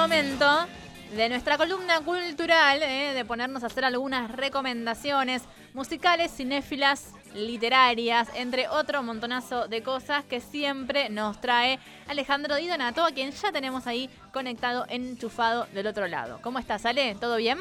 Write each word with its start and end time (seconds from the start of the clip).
Momento 0.00 0.66
de 1.14 1.28
nuestra 1.28 1.58
columna 1.58 2.00
cultural, 2.00 2.82
eh, 2.82 3.12
de 3.12 3.22
ponernos 3.26 3.62
a 3.62 3.66
hacer 3.66 3.84
algunas 3.84 4.30
recomendaciones 4.30 5.42
musicales, 5.74 6.32
cinéfilas, 6.34 7.12
literarias, 7.34 8.28
entre 8.34 8.66
otro 8.66 9.02
montonazo 9.02 9.68
de 9.68 9.82
cosas 9.82 10.24
que 10.24 10.40
siempre 10.40 11.10
nos 11.10 11.38
trae 11.42 11.78
Alejandro 12.08 12.56
Di 12.56 12.66
Donato, 12.66 13.04
a 13.04 13.10
quien 13.10 13.30
ya 13.30 13.52
tenemos 13.52 13.86
ahí 13.86 14.08
conectado, 14.32 14.86
enchufado 14.88 15.66
del 15.74 15.86
otro 15.86 16.06
lado. 16.06 16.40
¿Cómo 16.42 16.58
estás, 16.58 16.86
Ale? 16.86 17.14
¿Todo 17.20 17.36
bien? 17.36 17.58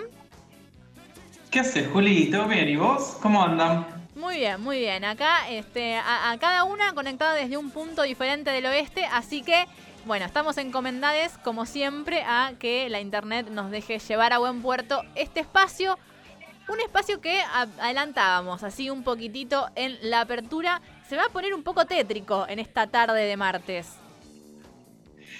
¿Qué 1.51 1.59
haces, 1.59 1.89
Juli? 1.91 2.31
¿Todo 2.31 2.47
bien? 2.47 2.69
¿Y 2.69 2.77
vos? 2.77 3.17
¿Cómo 3.21 3.43
andan? 3.43 3.85
Muy 4.15 4.37
bien, 4.37 4.61
muy 4.61 4.79
bien. 4.79 5.03
Acá 5.03 5.49
este, 5.49 5.97
a, 5.97 6.31
a 6.31 6.37
cada 6.37 6.63
una 6.63 6.93
conectada 6.93 7.33
desde 7.33 7.57
un 7.57 7.69
punto 7.69 8.03
diferente 8.03 8.49
del 8.49 8.65
oeste, 8.65 9.05
así 9.05 9.41
que 9.41 9.65
bueno, 10.05 10.25
estamos 10.25 10.57
encomendades, 10.57 11.37
como 11.43 11.65
siempre, 11.65 12.23
a 12.23 12.53
que 12.59 12.89
la 12.89 12.99
internet 12.99 13.49
nos 13.49 13.71
deje 13.71 13.99
llevar 13.99 14.33
a 14.33 14.37
buen 14.37 14.61
puerto 14.61 15.03
este 15.15 15.39
espacio. 15.39 15.97
Un 16.67 16.79
espacio 16.81 17.19
que 17.19 17.41
adelantábamos 17.79 18.63
así 18.63 18.89
un 18.89 19.03
poquitito 19.03 19.69
en 19.75 19.97
la 20.01 20.21
apertura. 20.21 20.81
Se 21.07 21.15
va 21.15 21.23
a 21.25 21.29
poner 21.29 21.53
un 21.53 21.63
poco 21.63 21.85
tétrico 21.85 22.45
en 22.47 22.59
esta 22.59 22.87
tarde 22.87 23.25
de 23.25 23.37
martes. 23.37 23.97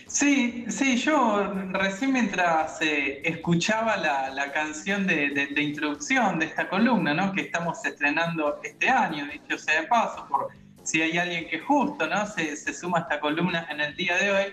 Sí, 0.09 0.65
sí, 0.69 0.97
yo 0.97 1.53
recién 1.71 2.13
mientras 2.13 2.81
eh, 2.81 3.21
escuchaba 3.23 3.95
la, 3.95 4.51
canción 4.51 5.05
de, 5.05 5.47
introducción 5.57 6.39
de 6.39 6.47
esta 6.47 6.67
columna, 6.67 7.13
¿no? 7.13 7.31
Que 7.31 7.41
estamos 7.41 7.85
estrenando 7.85 8.59
este 8.63 8.89
año, 8.89 9.27
dicho 9.27 9.59
sea 9.59 9.81
de 9.81 9.87
paso, 9.87 10.25
por 10.27 10.49
si 10.89 11.03
hay 11.03 11.19
alguien 11.19 11.47
que 11.47 11.59
justo 11.59 12.07
¿no? 12.07 12.25
se, 12.25 12.55
suma 12.73 12.97
a 12.97 13.01
esta 13.01 13.19
columna 13.19 13.67
en 13.69 13.79
el 13.79 13.95
día 13.95 14.17
de 14.17 14.31
hoy 14.31 14.45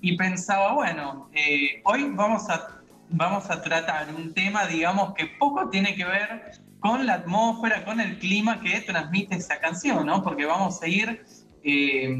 y 0.00 0.16
pensaba, 0.16 0.72
bueno, 0.72 1.28
eh, 1.34 1.82
hoy 1.84 2.04
vamos 2.12 2.48
a, 2.48 2.80
vamos 3.08 3.50
a 3.50 3.60
tratar 3.60 4.14
un 4.14 4.32
tema, 4.32 4.66
digamos, 4.66 5.14
que 5.14 5.26
poco 5.26 5.68
tiene 5.68 5.96
que 5.96 6.04
ver 6.04 6.52
con 6.78 7.04
la 7.06 7.14
atmósfera, 7.14 7.84
con 7.84 8.00
el 8.00 8.20
clima 8.20 8.60
que 8.60 8.80
transmite 8.82 9.34
esa 9.34 9.58
canción, 9.58 10.06
¿no? 10.06 10.22
Porque 10.22 10.46
vamos 10.46 10.80
a 10.80 10.86
ir 10.86 11.24
eh, 11.64 12.16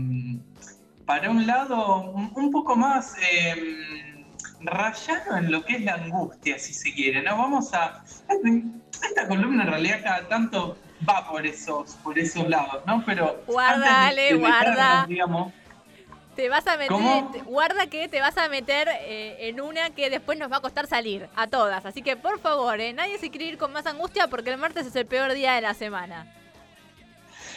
para 1.07 1.31
un 1.31 1.47
lado 1.47 2.11
un, 2.11 2.51
poco 2.51 2.75
más 2.75 3.15
eh, 3.23 4.27
rayado 4.63 5.37
en 5.37 5.53
lo 5.53 5.65
que 5.65 5.77
es 5.77 5.85
la 5.85 5.95
angustia, 5.95 6.59
si 6.59 6.75
se 6.75 6.93
quiere, 6.93 7.23
¿no? 7.23 7.39
Vamos 7.39 7.73
a... 7.73 8.03
Esta 9.01 9.29
columna 9.29 9.63
en 9.63 9.71
realidad 9.71 10.01
cada 10.03 10.29
tanto 10.29 10.77
va 11.09 11.27
por 11.27 11.47
esos, 11.47 11.95
por 11.97 12.19
esos 12.19 12.48
lados, 12.48 12.83
¿no? 12.86 13.02
Pero. 13.05 13.42
Guarda, 13.47 14.13
guarda. 14.36 15.07
te 16.36 16.48
vas 16.48 16.67
a 16.67 16.77
meter, 16.77 17.45
guarda 17.45 17.86
que 17.86 18.08
te 18.08 18.20
vas 18.20 18.36
a 18.39 18.48
meter 18.48 18.89
eh, 19.02 19.48
en 19.48 19.61
una 19.61 19.91
que 19.91 20.11
después 20.11 20.39
nos 20.39 20.51
va 20.51 20.58
a 20.58 20.61
costar 20.61 20.86
salir, 20.86 21.29
a 21.36 21.47
todas. 21.47 21.85
Así 21.85 22.02
que 22.02 22.17
por 22.17 22.41
favor, 22.41 22.80
eh, 22.80 22.92
nadie 22.92 23.19
se 23.19 23.30
quiere 23.30 23.47
ir 23.47 23.58
con 23.58 23.73
más 23.73 23.86
angustia 23.86 24.29
porque 24.29 24.51
el 24.51 24.58
martes 24.58 24.86
es 24.86 24.97
el 24.97 25.07
peor 25.07 25.33
día 25.33 25.55
de 25.55 25.61
la 25.61 25.74
semana. 25.74 26.27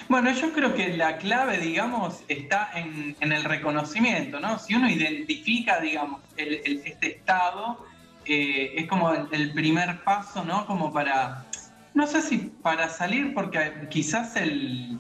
Bueno, 0.09 0.31
yo 0.31 0.51
creo 0.51 0.75
que 0.75 0.97
la 0.97 1.17
clave, 1.17 1.59
digamos, 1.59 2.23
está 2.28 2.72
en, 2.75 3.16
el 3.19 3.44
reconocimiento, 3.44 4.40
¿no? 4.40 4.59
Si 4.59 4.75
uno 4.75 4.90
identifica, 4.90 5.79
digamos, 5.79 6.22
este 6.35 7.07
estado, 7.07 7.85
eh, 8.25 8.73
es 8.75 8.88
como 8.88 9.13
el 9.13 9.53
primer 9.53 10.03
paso, 10.03 10.44
¿no? 10.44 10.66
Como 10.66 10.91
para 10.91 11.46
no 11.93 12.07
sé 12.07 12.21
si 12.21 12.37
para 12.61 12.89
salir, 12.89 13.33
porque 13.33 13.87
quizás 13.89 14.35
el. 14.35 14.99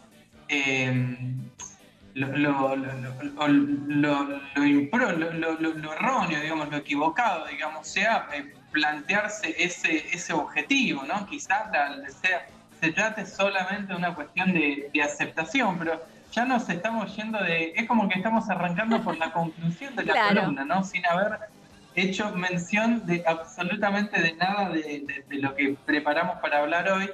lo, 2.13 2.75
lo, 2.75 2.93
erróneo, 5.93 6.41
digamos, 6.41 6.69
lo 6.69 6.77
equivocado, 6.77 7.47
digamos, 7.47 7.87
sea 7.87 8.27
eh, 8.33 8.53
plantearse 8.71 9.55
ese, 9.57 10.13
ese 10.13 10.33
objetivo, 10.33 11.03
¿no? 11.03 11.25
Quizás 11.25 11.71
sea, 12.21 12.47
se 12.79 12.91
trate 12.91 13.25
solamente 13.25 13.93
de 13.93 13.97
una 13.97 14.13
cuestión 14.13 14.53
de, 14.53 14.91
aceptación, 15.03 15.79
pero 15.79 16.01
ya 16.31 16.45
nos 16.45 16.69
estamos 16.69 17.15
yendo 17.15 17.41
de. 17.41 17.73
Es 17.75 17.87
como 17.87 18.07
que 18.07 18.19
estamos 18.19 18.49
arrancando 18.49 19.01
por 19.01 19.17
la 19.17 19.31
conclusión 19.31 19.95
de 19.95 20.05
la 20.05 20.27
columna, 20.27 20.65
¿no? 20.65 20.83
Sin 20.83 21.05
haber 21.05 21.39
hecho 21.95 22.31
mención 22.31 23.05
de 23.05 23.23
absolutamente 23.25 24.21
de 24.21 24.33
nada 24.33 24.69
de, 24.69 25.23
lo 25.29 25.55
que 25.55 25.75
preparamos 25.85 26.37
para 26.41 26.59
hablar 26.59 26.89
hoy. 26.91 27.09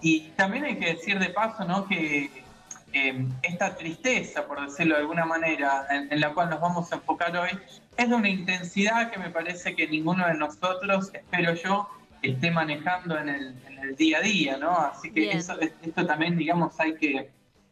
Y 0.00 0.30
también 0.36 0.64
hay 0.64 0.76
que 0.78 0.94
decir 0.94 1.18
de 1.18 1.30
paso, 1.30 1.64
¿no? 1.64 1.86
Que 1.86 2.30
esta 3.42 3.76
tristeza, 3.76 4.46
por 4.46 4.60
decirlo 4.60 4.96
de 4.96 5.02
alguna 5.02 5.24
manera, 5.24 5.86
en, 5.90 6.20
la 6.20 6.32
cual 6.32 6.50
nos 6.50 6.60
vamos 6.60 6.90
a 6.92 6.96
enfocar 6.96 7.36
hoy, 7.36 7.50
es 7.96 8.08
de 8.08 8.14
una 8.14 8.28
intensidad 8.28 9.10
que 9.10 9.18
me 9.18 9.30
parece 9.30 9.76
que 9.76 9.86
ninguno 9.86 10.26
de 10.26 10.34
nosotros, 10.34 11.10
espero 11.12 11.54
yo, 11.54 11.88
esté 12.22 12.50
manejando 12.50 13.18
en 13.18 13.28
el, 13.28 13.96
día 13.96 14.18
a 14.18 14.20
día, 14.20 14.56
¿no? 14.58 14.76
Así 14.76 15.10
que 15.10 15.30
eso, 15.30 15.58
esto 15.60 16.06
también, 16.06 16.36
digamos, 16.36 16.78
hay 16.78 16.94
que, 16.94 17.30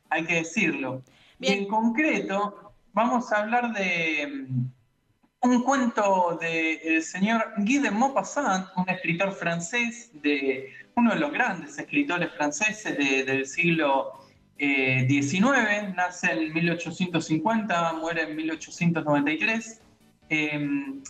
hay 0.08 0.24
que 0.24 0.36
decirlo. 0.36 1.02
Y 1.38 1.52
en 1.52 1.68
concreto, 1.68 2.72
vamos 2.92 3.30
a 3.32 3.38
hablar 3.38 3.72
de 3.72 4.48
un 5.42 5.62
cuento 5.62 6.38
del 6.40 7.02
señor 7.02 7.52
Guy 7.58 7.78
de 7.78 7.90
Maupassant, 7.90 8.66
un 8.76 8.88
escritor 8.88 9.32
francés, 9.32 10.10
de 10.14 10.72
uno 10.96 11.14
de 11.14 11.20
los 11.20 11.32
grandes 11.32 11.78
escritores 11.78 12.32
franceses 12.32 12.96
del 12.96 13.46
siglo 13.46 14.12
XIX, 14.58 15.44
eh, 15.58 15.92
nace 15.94 16.32
en 16.32 16.52
1850, 16.52 17.92
muere 17.94 18.22
en 18.22 18.36
1893. 18.36 19.80
Em, 20.28 21.02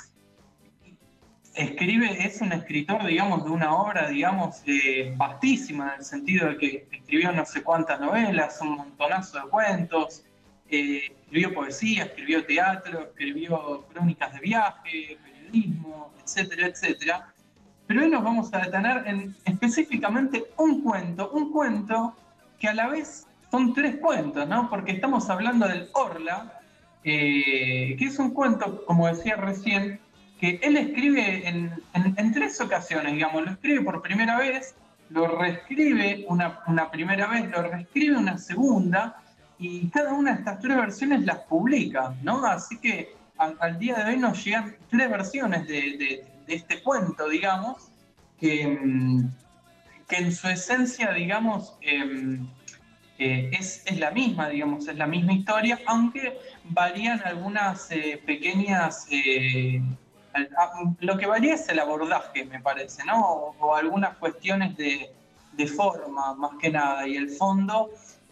escribe, 1.55 2.25
es 2.25 2.41
un 2.43 2.53
escritor, 2.53 3.05
digamos, 3.07 3.45
de 3.45 3.51
una 3.51 3.75
obra, 3.75 4.11
digamos, 4.11 4.63
eh, 4.67 5.15
vastísima, 5.17 5.95
en 5.95 6.01
el 6.01 6.05
sentido 6.05 6.49
de 6.49 6.59
que 6.59 6.89
escribió 6.93 7.33
no 7.33 7.47
sé 7.47 7.63
cuántas 7.63 7.99
novelas, 7.99 8.61
un 8.61 8.77
montonazo 8.77 9.41
de 9.41 9.49
cuentos, 9.49 10.25
eh, 10.71 11.13
escribió 11.23 11.55
poesía, 11.55 12.05
escribió 12.05 12.45
teatro, 12.45 13.01
escribió 13.03 13.87
crónicas 13.93 14.33
de 14.35 14.41
viaje, 14.41 15.19
periodismo, 15.23 16.13
etcétera, 16.23 16.67
etcétera. 16.67 17.33
Pero 17.87 18.03
hoy 18.03 18.11
nos 18.11 18.23
vamos 18.23 18.53
a 18.53 18.59
detener 18.59 19.03
en 19.07 19.35
específicamente 19.45 20.45
un 20.59 20.83
cuento, 20.83 21.31
un 21.31 21.53
cuento 21.53 22.15
que 22.59 22.69
a 22.69 22.75
la 22.75 22.89
vez 22.89 23.27
son 23.51 23.73
tres 23.73 23.97
cuentos, 23.97 24.47
¿no? 24.47 24.69
Porque 24.69 24.93
estamos 24.93 25.31
hablando 25.31 25.67
del 25.67 25.89
Orla, 25.95 26.61
eh, 27.05 27.97
que 27.99 28.05
es 28.05 28.19
un 28.19 28.31
cuento, 28.35 28.85
como 28.85 29.07
decía 29.09 29.37
recién, 29.37 30.01
que 30.39 30.61
él 30.63 30.77
escribe 30.77 31.49
en, 31.49 32.33
tres 32.33 32.61
ocasiones, 32.61 33.15
digamos, 33.15 33.45
lo 33.45 33.51
escribe 33.53 33.83
por 33.83 34.03
primera 34.03 34.37
vez, 34.39 34.75
lo 35.09 35.39
reescribe 35.39 36.27
una, 36.29 36.61
una 36.67 36.91
primera 36.91 37.27
vez, 37.27 37.51
lo 37.51 37.63
reescribe 37.63 38.17
una 38.17 38.39
segunda, 38.39 39.23
y 39.59 39.89
cada 39.89 40.13
una 40.13 40.33
de 40.33 40.39
estas 40.39 40.61
tres 40.61 40.77
versiones 40.77 41.25
las 41.25 41.39
publica, 41.41 42.15
¿no? 42.23 42.45
Así 42.47 42.79
que 42.79 43.15
al, 43.37 43.79
día 43.79 43.97
de 43.97 44.13
hoy 44.13 44.19
nos 44.19 44.45
llegan 44.45 44.77
tres 44.91 45.11
versiones 45.11 45.67
de, 45.67 46.25
este 46.47 46.83
cuento, 46.83 47.29
digamos, 47.29 47.89
que, 48.39 48.67
mm, 48.67 49.29
que, 50.09 50.17
en 50.17 50.33
su 50.33 50.49
esencia, 50.49 51.13
digamos, 51.13 51.77
em, 51.83 52.49
eh, 53.19 53.51
es, 53.53 53.85
la 53.99 54.13
misma, 54.13 54.49
digamos, 54.49 54.87
es 54.87 54.97
la 54.97 55.07
misma 55.07 55.33
historia, 55.33 55.79
aunque 55.87 56.39
varían 56.65 57.21
algunas 57.25 57.91
eh, 57.91 58.23
pequeñas... 58.25 59.07
Eh, 59.11 59.83
lo 61.01 61.19
que 61.19 61.27
varía 61.27 61.55
es 61.55 61.69
el 61.69 61.81
abordaje, 61.81 62.45
me 62.45 62.61
parece, 62.61 63.05
¿no? 63.05 63.21
O, 63.59 63.75
algunas 63.75 64.17
cuestiones 64.19 64.77
de, 64.77 65.11
de 65.55 65.67
forma, 65.67 66.35
más 66.35 66.53
que 66.61 66.71
nada, 66.71 67.09
y 67.09 67.17
el 67.17 67.29
fondo 67.31 67.91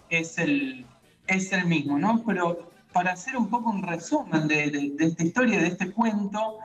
es 0.09 0.39
el, 0.39 0.87
es 1.27 1.53
el 1.53 1.67
mismo, 1.67 1.99
¿no? 1.99 2.23
Pero 2.27 2.71
para 2.93 3.13
hacer 3.13 3.37
un 3.37 3.49
poco 3.49 3.71
un 3.71 3.83
resumen 3.83 4.49
de, 4.49 4.95
esta 4.99 5.23
historia, 5.23 5.61
de 5.61 5.69
este 5.69 5.93
cuento, 5.93 6.59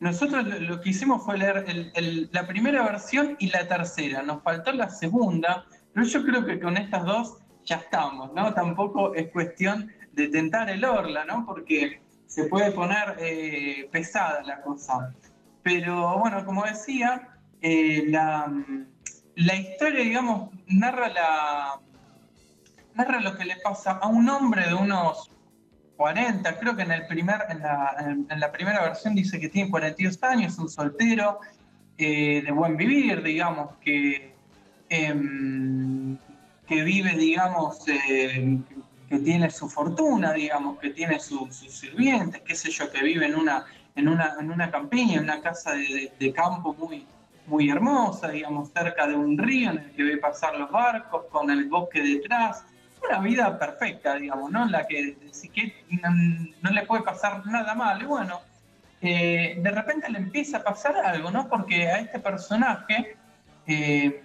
nosotros 0.00 0.46
lo, 0.60 0.80
que 0.80 0.90
hicimos 0.90 1.24
fue 1.24 1.38
leer 1.38 1.92
la 2.32 2.46
primera 2.46 2.82
versión 2.82 3.36
y 3.38 3.50
la 3.50 3.68
tercera. 3.68 4.22
Nos 4.22 4.42
faltó 4.42 4.72
la 4.72 4.90
segunda, 4.90 5.64
pero 5.92 6.06
yo 6.06 6.24
creo 6.24 6.44
que 6.44 6.58
con 6.58 6.76
estas 6.76 7.04
dos 7.04 7.38
ya 7.64 7.76
estamos, 7.76 8.32
¿no? 8.34 8.52
Tampoco 8.52 9.14
es 9.14 9.30
cuestión 9.30 9.92
de 10.12 10.28
tentar 10.28 10.68
el 10.68 10.84
orla, 10.84 11.24
¿no? 11.24 11.46
Porque 11.46 12.00
se 12.26 12.44
puede 12.44 12.72
poner 12.72 13.16
eh, 13.18 13.88
pesada 13.92 14.42
la 14.42 14.60
cosa. 14.60 15.14
Pero 15.62 16.18
bueno, 16.18 16.44
como 16.44 16.64
decía, 16.64 17.28
eh, 17.60 18.04
la, 18.08 18.52
la 19.36 19.54
historia, 19.54 20.00
digamos, 20.00 20.50
narra 20.66 21.08
la, 21.08 21.80
narra 22.94 23.20
lo 23.20 23.36
que 23.36 23.44
le 23.44 23.56
pasa 23.56 23.92
a 23.92 24.08
un 24.08 24.28
hombre 24.28 24.66
de 24.66 24.74
unos 24.74 25.30
40, 25.96 26.58
creo 26.58 26.76
que 26.76 26.82
en, 26.82 26.92
el 26.92 27.06
primer, 27.06 27.40
en, 27.48 27.60
la, 28.40 28.52
primera 28.52 28.82
versión 28.82 29.14
dice 29.14 29.38
que 29.38 29.48
tiene 29.48 29.70
42 29.70 30.22
años, 30.22 30.58
un 30.58 30.68
soltero, 30.68 31.40
eh, 31.96 32.42
de 32.44 32.50
buen 32.50 32.76
vivir, 32.76 33.22
digamos, 33.22 33.76
que, 33.80 34.34
em, 34.88 36.16
que 36.66 36.82
vive, 36.82 37.16
digamos, 37.16 37.86
eh, 37.88 38.58
que 39.08 39.18
tiene 39.18 39.50
su 39.50 39.68
fortuna, 39.68 40.32
digamos, 40.32 40.78
que 40.78 40.90
tiene 40.90 41.20
sus 41.20 41.54
sirvientes, 41.54 42.42
qué 42.42 42.54
sé 42.54 42.70
yo, 42.70 42.90
que 42.90 43.02
vive 43.02 43.26
en 43.26 43.36
una, 43.36 43.64
en 43.94 44.08
una, 44.08 44.34
en 44.40 44.50
una 44.50 44.70
campiña, 44.70 45.18
en 45.18 45.24
una 45.24 45.40
casa 45.40 45.72
de, 45.72 46.32
campo 46.32 46.74
muy, 46.74 47.06
muy 47.46 47.70
hermosa, 47.70 48.28
digamos, 48.28 48.70
cerca 48.72 49.06
de 49.06 49.14
un 49.14 49.38
río 49.38 49.70
en 49.70 49.78
el 49.78 49.90
que 49.92 50.02
ve 50.02 50.16
pasar 50.16 50.56
los 50.56 50.70
barcos, 50.70 51.26
con 51.30 51.50
el 51.50 51.68
bosque 51.68 52.02
detrás. 52.02 52.64
Una 53.08 53.20
vida 53.20 53.58
perfecta, 53.58 54.16
digamos, 54.16 54.50
¿no? 54.50 54.64
En 54.64 54.72
la 54.72 54.86
que, 54.86 55.16
que 55.52 55.74
no, 56.62 56.70
le 56.70 56.82
puede 56.86 57.02
pasar 57.02 57.46
nada 57.46 57.74
mal. 57.74 58.00
Y 58.02 58.04
bueno, 58.06 58.40
eh, 59.00 59.58
de 59.62 59.70
repente 59.70 60.10
le 60.10 60.18
empieza 60.18 60.58
a 60.58 60.62
pasar 60.62 60.96
algo, 60.96 61.30
¿no? 61.30 61.48
Porque 61.48 61.88
a 61.88 62.00
este 62.00 62.18
personaje, 62.18 63.16
eh, 63.66 64.22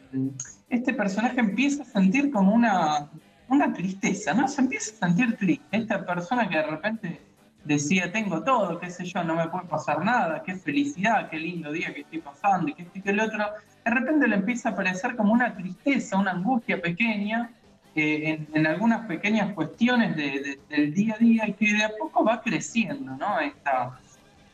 este 0.69 0.93
personaje 0.93 1.39
empieza 1.39 1.83
a 1.83 1.85
sentir 1.85 2.31
como 2.31 2.53
una, 2.53 3.09
una 3.49 3.73
tristeza, 3.73 4.33
¿no? 4.33 4.47
Se 4.47 4.61
empieza 4.61 4.93
a 4.95 5.07
sentir 5.07 5.35
triste. 5.37 5.65
Esta 5.77 6.05
persona 6.05 6.47
que 6.47 6.57
de 6.57 6.63
repente 6.63 7.21
decía, 7.65 8.11
tengo 8.11 8.43
todo, 8.43 8.79
qué 8.79 8.89
sé 8.89 9.05
yo, 9.05 9.23
no 9.23 9.35
me 9.35 9.47
puede 9.49 9.65
pasar 9.65 10.03
nada, 10.03 10.41
qué 10.43 10.55
felicidad, 10.55 11.29
qué 11.29 11.37
lindo 11.37 11.71
día 11.71 11.93
que 11.93 12.01
estoy 12.01 12.19
pasando, 12.19 12.69
y 12.69 12.73
que 12.73 12.83
esto 12.83 12.97
y 12.97 13.01
que 13.01 13.09
el 13.09 13.19
otro, 13.19 13.45
de 13.83 13.91
repente 13.91 14.27
le 14.27 14.35
empieza 14.35 14.69
a 14.69 14.71
aparecer 14.71 15.15
como 15.15 15.33
una 15.33 15.53
tristeza, 15.55 16.17
una 16.17 16.31
angustia 16.31 16.81
pequeña 16.81 17.51
eh, 17.95 18.45
en, 18.53 18.67
algunas 18.67 19.07
pequeñas 19.07 19.53
cuestiones 19.53 20.15
del 20.15 20.93
día 20.93 21.15
a 21.15 21.17
día 21.17 21.47
y 21.47 21.53
que 21.53 21.73
de 21.73 21.83
a 21.83 21.91
poco 21.99 22.23
va 22.23 22.41
creciendo, 22.41 23.15
¿no? 23.15 23.39
Esta, 23.39 23.99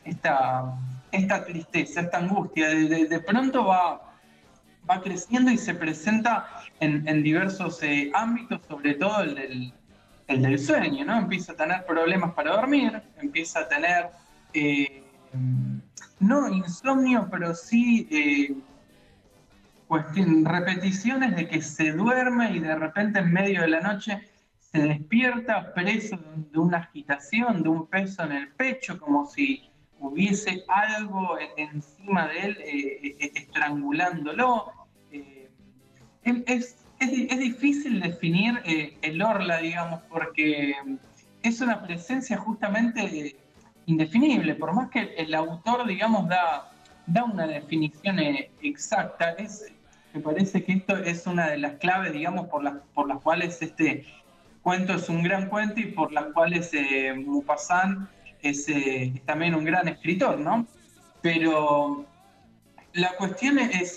esta, 0.04 0.74
esta 1.12 1.44
tristeza, 1.44 2.00
esta 2.00 2.18
angustia, 2.18 2.68
de, 2.68 3.20
pronto 3.20 3.66
va, 3.66 4.00
va 4.88 5.00
creciendo 5.02 5.50
y 5.50 5.58
se 5.58 5.74
presenta 5.74 6.62
en, 6.80 7.22
diversos 7.22 7.82
eh, 7.82 8.10
ámbitos, 8.14 8.60
sobre 8.68 8.94
todo 8.94 9.22
el 9.22 9.34
del 9.34 9.72
el 10.28 10.42
del 10.42 10.58
sueño, 10.58 11.04
¿no? 11.04 11.18
Empieza 11.18 11.52
a 11.52 11.56
tener 11.56 11.86
problemas 11.86 12.34
para 12.34 12.52
dormir, 12.52 13.00
empieza 13.20 13.60
a 13.60 13.68
tener, 13.68 14.08
eh, 14.52 15.04
no 16.18 16.48
insomnio, 16.48 17.28
pero 17.30 17.54
sí 17.54 18.08
eh, 19.90 20.42
repeticiones 20.44 21.36
de 21.36 21.48
que 21.48 21.62
se 21.62 21.92
duerme 21.92 22.52
y 22.52 22.60
de 22.60 22.74
repente 22.74 23.20
en 23.20 23.32
medio 23.32 23.62
de 23.62 23.68
la 23.68 23.80
noche 23.80 24.20
se 24.58 24.80
despierta 24.80 25.72
preso 25.74 26.18
de 26.52 26.58
una 26.58 26.78
agitación, 26.78 27.62
de 27.62 27.68
un 27.68 27.86
peso 27.86 28.24
en 28.24 28.32
el 28.32 28.48
pecho, 28.52 28.98
como 28.98 29.26
si 29.26 29.70
hubiese 29.98 30.64
algo 30.68 31.38
encima 31.56 32.28
de 32.28 32.40
él 32.40 32.58
eh, 32.60 33.30
estrangulándolo. 33.34 34.72
es, 36.22 36.86
es, 36.98 37.38
difícil 37.38 38.00
definir 38.00 38.60
eh, 38.64 38.96
el 39.02 39.22
Orla, 39.22 39.58
digamos, 39.58 40.00
porque 40.08 40.74
es 41.42 41.60
una 41.60 41.82
presencia 41.82 42.36
justamente 42.38 43.00
eh, 43.02 43.36
indefinible, 43.86 44.54
por 44.54 44.72
más 44.72 44.90
que 44.90 45.14
el 45.16 45.34
autor, 45.34 45.86
digamos, 45.86 46.28
da, 46.28 46.72
da 47.06 47.24
una 47.24 47.46
definición 47.46 48.18
eh, 48.18 48.50
exacta, 48.62 49.30
es, 49.32 49.72
me 50.16 50.22
parece 50.22 50.64
que 50.64 50.72
esto 50.72 50.96
es 50.96 51.26
una 51.26 51.48
de 51.48 51.58
las 51.58 51.74
claves, 51.74 52.12
digamos, 52.12 52.48
por 52.48 52.64
las, 52.64 52.74
por 52.94 53.06
las 53.06 53.20
cuales 53.20 53.60
este 53.60 54.06
cuento 54.62 54.94
es 54.94 55.10
un 55.10 55.22
gran 55.22 55.48
cuento 55.50 55.78
y 55.78 55.92
por 55.92 56.10
las 56.10 56.32
cuales 56.32 56.70
Maupassant 57.26 58.08
es, 58.40 58.66
es, 58.68 59.22
también 59.26 59.54
un 59.54 59.64
gran 59.64 59.86
escritor, 59.88 60.38
¿no? 60.38 60.66
Pero 61.20 62.06
la 62.94 63.10
cuestión 63.16 63.58
es, 63.58 63.96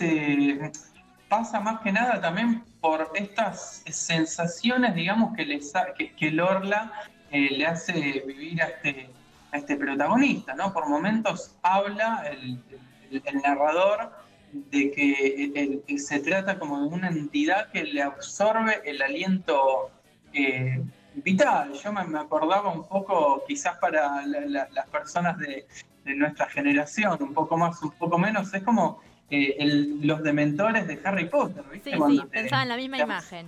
pasa 1.30 1.62
más 1.62 1.80
que 1.82 1.94
nada 1.94 2.20
también 2.20 2.64
por 2.82 3.12
estas 3.16 3.82
sensaciones, 3.90 4.96
digamos, 4.96 5.34
que, 5.38 5.46
le, 5.46 5.62
que, 5.98 6.12
que 6.16 6.28
el 6.28 6.42
Orla 6.42 6.92
eh, 7.32 7.50
le 7.52 7.66
hace 7.66 8.24
vivir 8.28 8.62
a 8.62 8.66
este, 8.66 9.10
a 9.54 9.58
este 9.58 9.78
protagonista, 9.78 10.54
¿no? 10.54 10.74
Por 10.74 10.90
momentos 10.90 11.56
habla 11.62 12.26
el, 12.30 12.60
narrador 13.42 14.12
de 14.52 14.92
que 14.92 15.98
se 16.00 16.20
trata 16.20 16.58
como 16.58 16.82
de 16.82 16.88
una 16.88 17.10
entidad 17.10 17.72
que 17.72 17.84
le 17.84 18.02
absorbe 18.02 18.82
el 18.86 19.02
aliento 19.02 19.92
eh, 20.34 20.82
vital. 21.16 21.74
Yo 21.74 21.92
me, 21.92 22.20
acordaba 22.20 22.72
un 22.72 22.88
poco, 22.88 23.44
quizás 23.48 23.78
para 23.78 24.26
las 24.26 24.88
personas 24.90 25.38
de, 25.38 25.68
de, 26.06 26.16
nuestra 26.16 26.48
generación, 26.48 27.18
un 27.22 27.34
poco 27.34 27.58
más, 27.58 27.82
un 27.82 27.92
poco 27.92 28.18
menos, 28.18 28.54
es 28.54 28.64
como 28.64 29.02
eh, 29.30 29.56
los 30.02 30.24
dementores 30.24 30.88
de 30.88 31.00
Harry 31.04 31.30
Potter, 31.30 31.64
¿viste? 31.72 31.92
Sí, 31.92 31.98
sí, 31.98 32.22
pensaba 32.32 32.64
en 32.64 32.70
la 32.70 32.78
misma 32.78 32.98
imagen. 32.98 33.48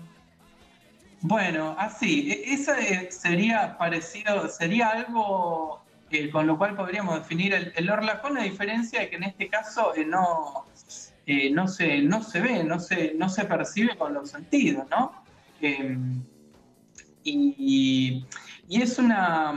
Bueno, 1.21 1.75
así, 1.77 2.31
e, 2.31 2.53
esa 2.53 2.79
eh, 2.79 3.11
sería 3.11 3.77
parecido, 3.77 4.47
sería 4.47 4.89
algo 4.89 5.83
eh, 6.11 6.29
con 6.29 6.47
lo 6.47 6.57
cual 6.57 6.75
podríamos 6.75 7.15
definir 7.15 7.53
el, 7.53 7.73
el, 7.75 7.89
Orla, 7.89 8.21
con 8.21 8.35
la 8.35 8.43
diferencia 8.43 9.01
de 9.01 9.09
que 9.09 9.15
en 9.15 9.23
este 9.23 9.49
caso 9.49 9.93
no, 10.05 10.65
no, 11.51 11.67
se, 11.67 12.01
no 12.01 12.23
se 12.23 12.39
ve, 12.41 12.63
no 12.63 12.79
se, 12.79 13.13
no 13.15 13.29
se 13.29 13.45
percibe 13.45 13.97
con 13.97 14.13
los 14.13 14.29
sentidos, 14.29 14.87
¿no? 14.89 15.23
Em, 15.61 16.23
y, 17.23 18.25
y, 18.67 18.81
es, 18.81 18.97
una, 18.97 19.53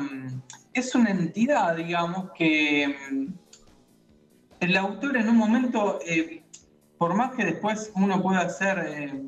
es 0.72 0.94
una 0.94 1.10
entidad, 1.10 1.76
digamos, 1.76 2.30
que 2.36 2.94
el 4.60 4.76
autor 4.76 5.16
en 5.16 5.28
un 5.28 5.36
momento, 5.36 5.98
eh, 6.06 6.42
por 6.98 7.14
más 7.14 7.34
que 7.34 7.44
después 7.44 7.92
uno 7.94 8.22
pueda 8.22 8.40
hacer, 8.40 8.78
eh, 8.86 9.22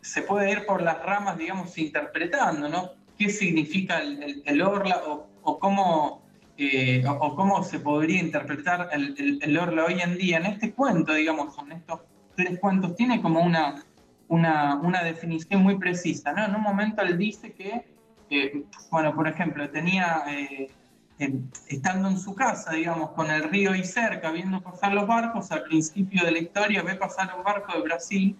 se 0.00 0.22
puede 0.22 0.50
ir 0.50 0.66
por 0.66 0.82
las 0.82 1.02
ramas, 1.02 1.38
digamos, 1.38 1.76
interpretando, 1.78 2.68
¿no? 2.68 2.90
¿Qué 3.18 3.28
significa 3.28 4.00
el, 4.00 4.62
orla 4.62 5.00
o, 5.42 5.58
cómo, 5.58 6.21
eh, 6.56 7.04
o, 7.06 7.34
cómo 7.34 7.62
se 7.64 7.80
podría 7.80 8.20
interpretar 8.20 8.88
el, 8.92 9.58
orla 9.58 9.84
hoy 9.84 10.00
en 10.00 10.16
día? 10.16 10.38
En 10.38 10.46
este 10.46 10.72
cuento, 10.72 11.14
digamos, 11.14 11.56
en 11.58 11.72
estos 11.72 12.00
tres 12.36 12.58
cuentos, 12.58 12.94
tiene 12.96 13.20
como 13.20 13.40
una, 13.40 13.84
una, 14.28 14.76
una 14.76 15.02
definición 15.02 15.62
muy 15.62 15.78
precisa, 15.78 16.32
¿no? 16.32 16.44
En 16.44 16.54
un 16.54 16.62
momento 16.62 17.02
él 17.02 17.18
dice 17.18 17.52
que, 17.52 18.66
bueno, 18.90 19.14
por 19.14 19.28
ejemplo, 19.28 19.68
tenía 19.70 20.24
estando 21.68 22.08
en 22.08 22.18
su 22.18 22.34
casa, 22.34 22.72
digamos, 22.72 23.10
con 23.10 23.30
el 23.30 23.44
río 23.44 23.72
ahí 23.72 23.84
cerca, 23.84 24.30
viendo 24.30 24.60
pasar 24.60 24.92
los 24.92 25.06
barcos, 25.06 25.50
al 25.52 25.64
principio 25.64 26.24
de 26.24 26.32
la 26.32 26.38
historia 26.38 26.82
ve 26.82 26.94
pasar 26.94 27.32
un 27.36 27.44
barco 27.44 27.72
de 27.72 27.82
Brasil 27.82 28.36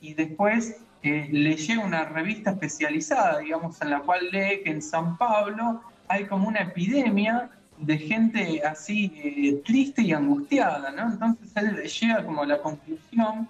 y 0.00 0.14
después 0.14 0.76
eh, 1.02 1.28
le 1.30 1.56
llega 1.56 1.84
una 1.84 2.04
revista 2.04 2.50
especializada, 2.52 3.38
digamos, 3.38 3.80
en 3.82 3.90
la 3.90 4.00
cual 4.00 4.30
lee 4.30 4.62
que 4.64 4.70
en 4.70 4.82
San 4.82 5.16
Pablo 5.16 5.82
hay 6.12 6.26
como 6.26 6.48
una 6.48 6.60
epidemia 6.60 7.48
de 7.78 7.98
gente 7.98 8.62
así 8.64 9.12
eh, 9.16 9.62
triste 9.64 10.02
y 10.02 10.12
angustiada, 10.12 10.90
¿no? 10.90 11.10
Entonces 11.12 11.50
él 11.56 11.82
llega 11.82 12.24
como 12.24 12.42
a 12.42 12.46
la 12.46 12.58
conclusión 12.58 13.48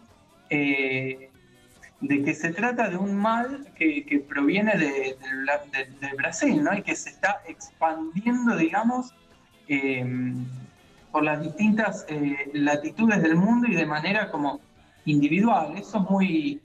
eh, 0.49 1.29
de 2.01 2.25
que 2.25 2.35
se 2.35 2.53
trata 2.53 2.89
de 2.89 2.97
un 2.97 3.15
mal 3.17 3.67
que, 3.77 4.25
proviene 4.29 4.77
de, 4.77 5.17
Brasil, 6.17 6.63
¿no? 6.63 6.73
Y 6.77 6.83
que 6.83 6.95
se 6.95 7.11
está 7.11 7.43
expandiendo, 7.49 8.57
digamos, 8.57 9.13
eh, 9.69 10.35
por 11.11 11.25
las 11.25 11.43
distintas 11.43 12.07
latitudes 12.53 13.23
del 13.23 13.37
mundo 13.37 13.67
y 13.67 13.75
de 13.75 13.87
manera 13.87 14.31
como 14.31 14.61
individual. 15.05 15.77
Eso 15.77 15.99
es 15.99 16.11
muy, 16.11 16.61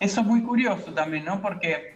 eso 0.00 0.20
es 0.20 0.26
muy 0.26 0.42
curioso 0.42 0.92
también, 0.92 1.24
¿no? 1.24 1.40
Porque 1.40 1.94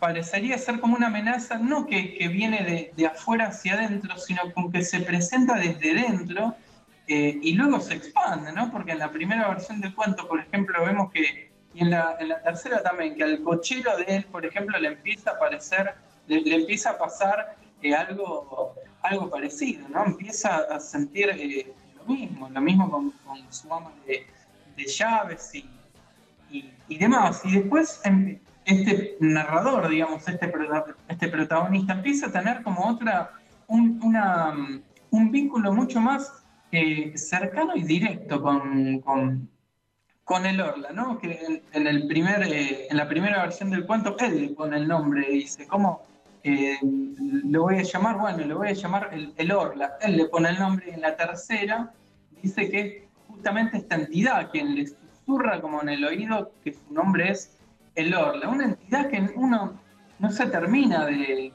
parecería 0.00 0.58
ser 0.58 0.80
como 0.80 0.96
una 0.96 1.08
amenaza, 1.08 1.58
no 1.58 1.86
que, 1.86 2.14
que 2.14 2.28
viene 2.28 2.64
de, 2.64 2.92
de, 2.96 3.06
afuera 3.06 3.48
hacia 3.48 3.74
adentro, 3.74 4.16
sino 4.16 4.40
como 4.54 4.72
que 4.72 4.82
se 4.82 5.00
presenta 5.00 5.54
desde 5.54 5.94
dentro 5.94 6.56
eh, 7.06 7.38
y 7.42 7.52
luego 7.54 7.80
se 7.80 7.94
expande, 7.94 8.52
¿no? 8.52 8.70
Porque 8.70 8.92
en 8.92 9.00
la 9.00 9.10
primera 9.10 9.48
versión 9.48 9.80
del 9.80 9.94
cuento, 9.94 10.26
por 10.26 10.40
ejemplo, 10.40 10.84
vemos 10.84 11.10
que, 11.12 11.50
y 11.74 11.80
en 11.82 11.90
la, 11.90 12.16
tercera 12.44 12.82
también, 12.82 13.14
que 13.14 13.24
al 13.24 13.42
cochero 13.42 13.96
de 13.98 14.04
él, 14.04 14.24
por 14.26 14.46
ejemplo, 14.46 14.78
le 14.78 14.88
empieza 14.88 15.32
a 15.32 15.38
parecer, 15.38 15.94
le, 16.28 16.54
empieza 16.54 16.90
a 16.90 16.98
pasar 16.98 17.56
eh, 17.82 17.94
algo, 17.94 18.74
algo 19.02 19.28
parecido, 19.28 19.88
¿no? 19.88 20.06
Empieza 20.06 20.58
a 20.70 20.80
sentir 20.80 21.30
eh, 21.30 21.72
lo 21.96 22.14
mismo, 22.14 22.48
lo 22.48 22.60
mismo 22.60 22.90
con, 22.90 23.12
su 23.50 23.74
ama 23.74 23.92
de, 24.06 24.24
llaves 24.86 25.54
y, 25.54 25.68
y, 26.88 26.96
demás. 26.96 27.42
Y 27.44 27.58
después 27.58 28.00
em, 28.04 28.38
este 28.64 29.16
narrador, 29.20 29.88
digamos, 29.88 30.26
este, 30.28 30.52
este 31.08 31.28
protagonista, 31.28 31.94
empieza 31.94 32.26
a 32.26 32.32
tener 32.32 32.62
como 32.62 32.86
otra, 32.86 33.30
un, 33.66 34.00
una, 34.02 34.54
un 35.10 35.30
vínculo 35.30 35.72
mucho 35.72 36.00
más 36.00 36.32
eh, 36.72 37.12
cercano 37.16 37.74
y 37.74 37.82
directo 37.82 38.40
con, 38.40 39.00
con, 39.00 40.46
el 40.46 40.60
Orla, 40.60 40.90
¿no? 40.92 41.18
Que 41.18 41.60
en, 41.72 41.86
el 41.86 42.06
primer, 42.06 42.42
eh, 42.44 42.86
en 42.88 42.96
la 42.96 43.08
primera 43.08 43.42
versión 43.42 43.70
del 43.70 43.84
cuento 43.84 44.16
él 44.20 44.40
le 44.40 44.48
pone 44.50 44.76
el 44.76 44.86
nombre 44.86 45.28
dice, 45.28 45.66
¿cómo 45.66 46.02
eh, 46.44 46.78
lo 46.82 47.62
voy 47.62 47.78
a 47.78 47.82
llamar? 47.82 48.16
Bueno, 48.18 48.46
lo 48.46 48.58
voy 48.58 48.68
a 48.68 48.72
llamar 48.72 49.10
el, 49.36 49.52
Orla. 49.52 49.98
Él 50.00 50.16
le 50.16 50.26
pone 50.26 50.50
el 50.50 50.58
nombre 50.60 50.94
en 50.94 51.00
la 51.00 51.16
tercera 51.16 51.92
dice 52.42 52.70
que 52.70 52.80
es 52.80 53.02
justamente 53.28 53.78
esta 53.78 53.96
entidad 53.96 54.50
quien 54.50 54.74
le 54.74 54.86
susurra 54.86 55.60
como 55.60 55.82
en 55.82 55.90
el 55.90 56.04
oído 56.04 56.52
que 56.64 56.72
su 56.72 56.94
nombre 56.94 57.30
es 57.30 57.58
el 57.94 58.14
Orla. 58.14 58.48
Una 58.48 58.64
entidad 58.64 59.08
que 59.08 59.30
uno 59.34 59.80
no 60.18 60.30
se 60.30 60.46
termina 60.46 61.06
de 61.06 61.52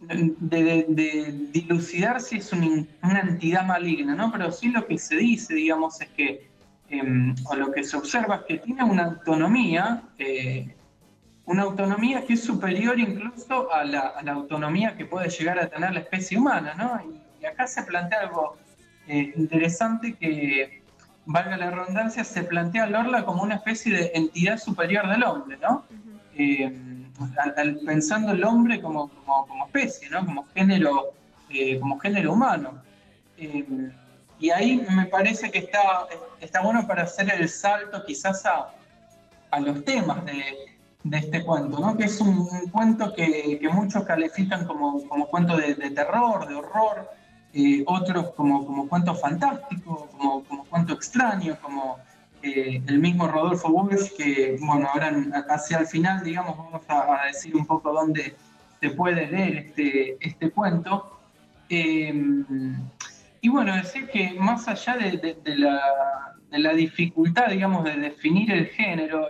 de, 0.00 1.48
dilucidar 1.52 2.20
si 2.20 2.36
es 2.36 2.52
una 2.52 3.20
entidad 3.20 3.64
maligna, 3.64 4.14
¿no? 4.14 4.30
Pero 4.30 4.52
sí 4.52 4.68
lo 4.70 4.86
que 4.86 4.98
se 4.98 5.16
dice, 5.16 5.54
digamos, 5.54 6.00
es 6.00 6.08
que, 6.10 6.48
em, 6.88 7.34
o 7.46 7.56
lo 7.56 7.72
que 7.72 7.82
se 7.82 7.96
observa 7.96 8.36
es 8.36 8.42
que 8.42 8.58
tiene 8.58 8.84
una 8.84 9.04
autonomía, 9.04 10.02
eh, 10.18 10.74
una 11.46 11.62
autonomía 11.62 12.24
que 12.26 12.34
es 12.34 12.44
superior 12.44 12.98
incluso 12.98 13.72
a 13.72 13.84
la, 13.84 14.14
autonomía 14.30 14.96
que 14.96 15.06
puede 15.06 15.28
llegar 15.30 15.58
a 15.58 15.68
tener 15.68 15.92
la 15.92 16.00
especie 16.00 16.38
humana, 16.38 16.74
¿no? 16.74 17.00
Y, 17.10 17.18
acá 17.46 17.68
se 17.68 17.82
plantea 17.84 18.22
algo 18.22 18.58
eh, 19.06 19.32
interesante 19.36 20.14
que, 20.14 20.77
valga 21.28 21.58
la 21.58 21.70
redundancia, 21.70 22.24
se 22.24 22.42
plantea 22.42 22.84
al 22.84 22.94
Orla 22.94 23.24
como 23.24 23.42
una 23.42 23.56
especie 23.56 23.92
de 23.92 24.10
entidad 24.14 24.58
superior 24.58 25.06
del 25.08 25.22
hombre, 25.24 25.58
¿no? 25.58 25.84
pensando 27.84 28.32
el 28.32 28.42
hombre 28.44 28.80
como, 28.80 29.10
como, 29.26 29.66
especie, 29.66 30.08
¿no? 30.08 30.24
como, 30.24 30.46
género, 30.54 31.12
eh, 31.50 31.78
como 31.78 31.98
género 31.98 32.32
humano. 32.32 32.82
Eh, 33.36 33.66
y 34.40 34.50
ahí 34.50 34.86
me 34.90 35.04
parece 35.06 35.50
que 35.50 35.58
está, 35.58 36.06
está 36.40 36.62
bueno 36.62 36.86
para 36.86 37.02
hacer 37.02 37.30
el 37.34 37.46
salto 37.48 38.04
quizás 38.06 38.46
a, 38.46 38.70
a 39.50 39.60
los 39.60 39.84
temas 39.84 40.24
de, 40.24 40.42
de, 41.02 41.18
este 41.18 41.44
cuento, 41.44 41.78
¿no? 41.78 41.94
que 41.98 42.04
es 42.04 42.18
un, 42.22 42.46
cuento 42.70 43.12
que, 43.12 43.58
que, 43.60 43.68
muchos 43.68 44.04
califican 44.04 44.64
como, 44.66 45.06
como 45.08 45.26
cuento 45.26 45.58
de, 45.58 45.74
terror, 45.90 46.48
de 46.48 46.54
horror, 46.54 47.10
eh, 47.54 47.82
otros 47.86 48.30
como, 48.34 48.66
como 48.66 48.88
cuento 48.88 49.14
fantástico, 49.14 50.08
como, 50.12 50.44
como 50.44 50.64
cuento 50.64 50.92
extraño, 50.92 51.56
como 51.62 51.98
eh, 52.42 52.82
el 52.86 52.98
mismo 52.98 53.26
Rodolfo 53.26 53.68
Walsh, 53.68 54.10
que 54.16 54.58
bueno, 54.60 54.88
ahora 54.92 55.12
hacia 55.48 55.78
el 55.78 55.86
final, 55.86 56.22
digamos, 56.22 56.56
vamos 56.56 56.82
a, 56.88 57.26
decir 57.26 57.56
un 57.56 57.66
poco 57.66 57.92
dónde 57.92 58.36
se 58.80 58.90
puede 58.90 59.26
leer 59.26 59.56
este, 59.56 60.16
este 60.20 60.50
cuento. 60.50 61.18
Eh, 61.68 62.12
y 63.40 63.48
bueno, 63.48 63.74
decir 63.76 64.08
que 64.08 64.34
más 64.34 64.68
allá 64.68 64.96
de, 64.96 65.36
la, 66.50 66.72
dificultad, 66.74 67.48
digamos, 67.48 67.84
de 67.84 67.96
definir 67.96 68.50
el 68.50 68.66
género, 68.66 69.28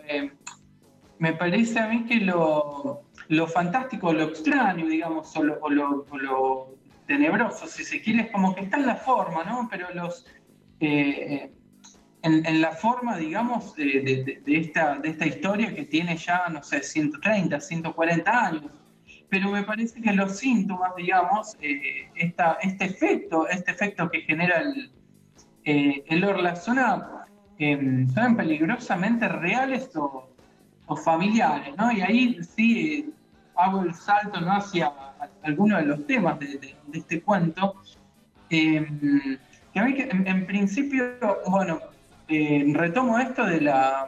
me 1.18 1.32
parece 1.32 1.78
a 1.78 1.88
mí 1.88 2.04
que 2.04 2.16
lo, 2.16 3.02
fantástico, 3.48 4.12
lo 4.12 4.24
extraño, 4.24 4.86
digamos, 4.86 5.34
lo, 5.36 5.58
o 5.60 5.68
lo, 5.70 6.77
tenebroso, 7.08 7.66
si 7.66 7.84
se 7.84 8.00
quiere, 8.00 8.22
es 8.22 8.30
como 8.30 8.54
que 8.54 8.60
está 8.60 8.76
en 8.76 8.86
la 8.86 8.96
forma, 8.96 9.42
¿no? 9.42 9.66
Pero 9.68 9.92
los 9.92 10.24
en, 12.22 12.60
la 12.60 12.72
forma, 12.72 13.16
digamos, 13.16 13.74
de, 13.76 14.42
esta, 14.46 14.98
de 14.98 15.10
esta 15.10 15.26
historia 15.26 15.74
que 15.74 15.84
tiene 15.84 16.16
ya, 16.16 16.48
no 16.48 16.62
sé, 16.62 16.82
130, 16.82 17.60
140 17.60 18.46
años. 18.46 18.72
Pero 19.28 19.50
me 19.50 19.62
parece 19.62 20.00
que 20.00 20.12
los 20.12 20.38
síntomas, 20.38 20.92
digamos, 20.96 21.56
eh, 21.60 22.08
este 22.16 22.84
efecto, 22.84 23.46
este 23.48 23.72
efecto 23.72 24.10
que 24.10 24.22
genera 24.22 24.60
el, 24.60 24.90
eh, 25.64 26.04
el 26.06 26.24
Orla, 26.24 26.54
em, 27.58 28.08
son 28.08 28.36
peligrosamente 28.36 29.28
reales 29.28 29.90
o, 29.96 30.24
familiares, 31.04 31.76
¿no? 31.76 31.92
Y 31.92 32.00
ahí 32.00 32.38
sí 32.42 33.12
hago 33.58 33.82
el 33.82 33.94
salto 33.94 34.40
¿no? 34.40 34.52
hacia 34.52 34.92
algunos 35.42 35.80
de 35.80 35.86
los 35.86 36.06
temas 36.06 36.38
de, 36.38 36.76
este 36.92 37.20
cuento. 37.20 37.74
Em, 38.48 39.38
que 39.72 39.80
a 39.80 39.84
mí, 39.84 39.94
en, 39.98 40.46
principio, 40.46 41.18
bueno, 41.46 41.80
eh, 42.28 42.64
retomo 42.72 43.18
esto 43.18 43.44
de 43.44 43.60
la, 43.60 44.06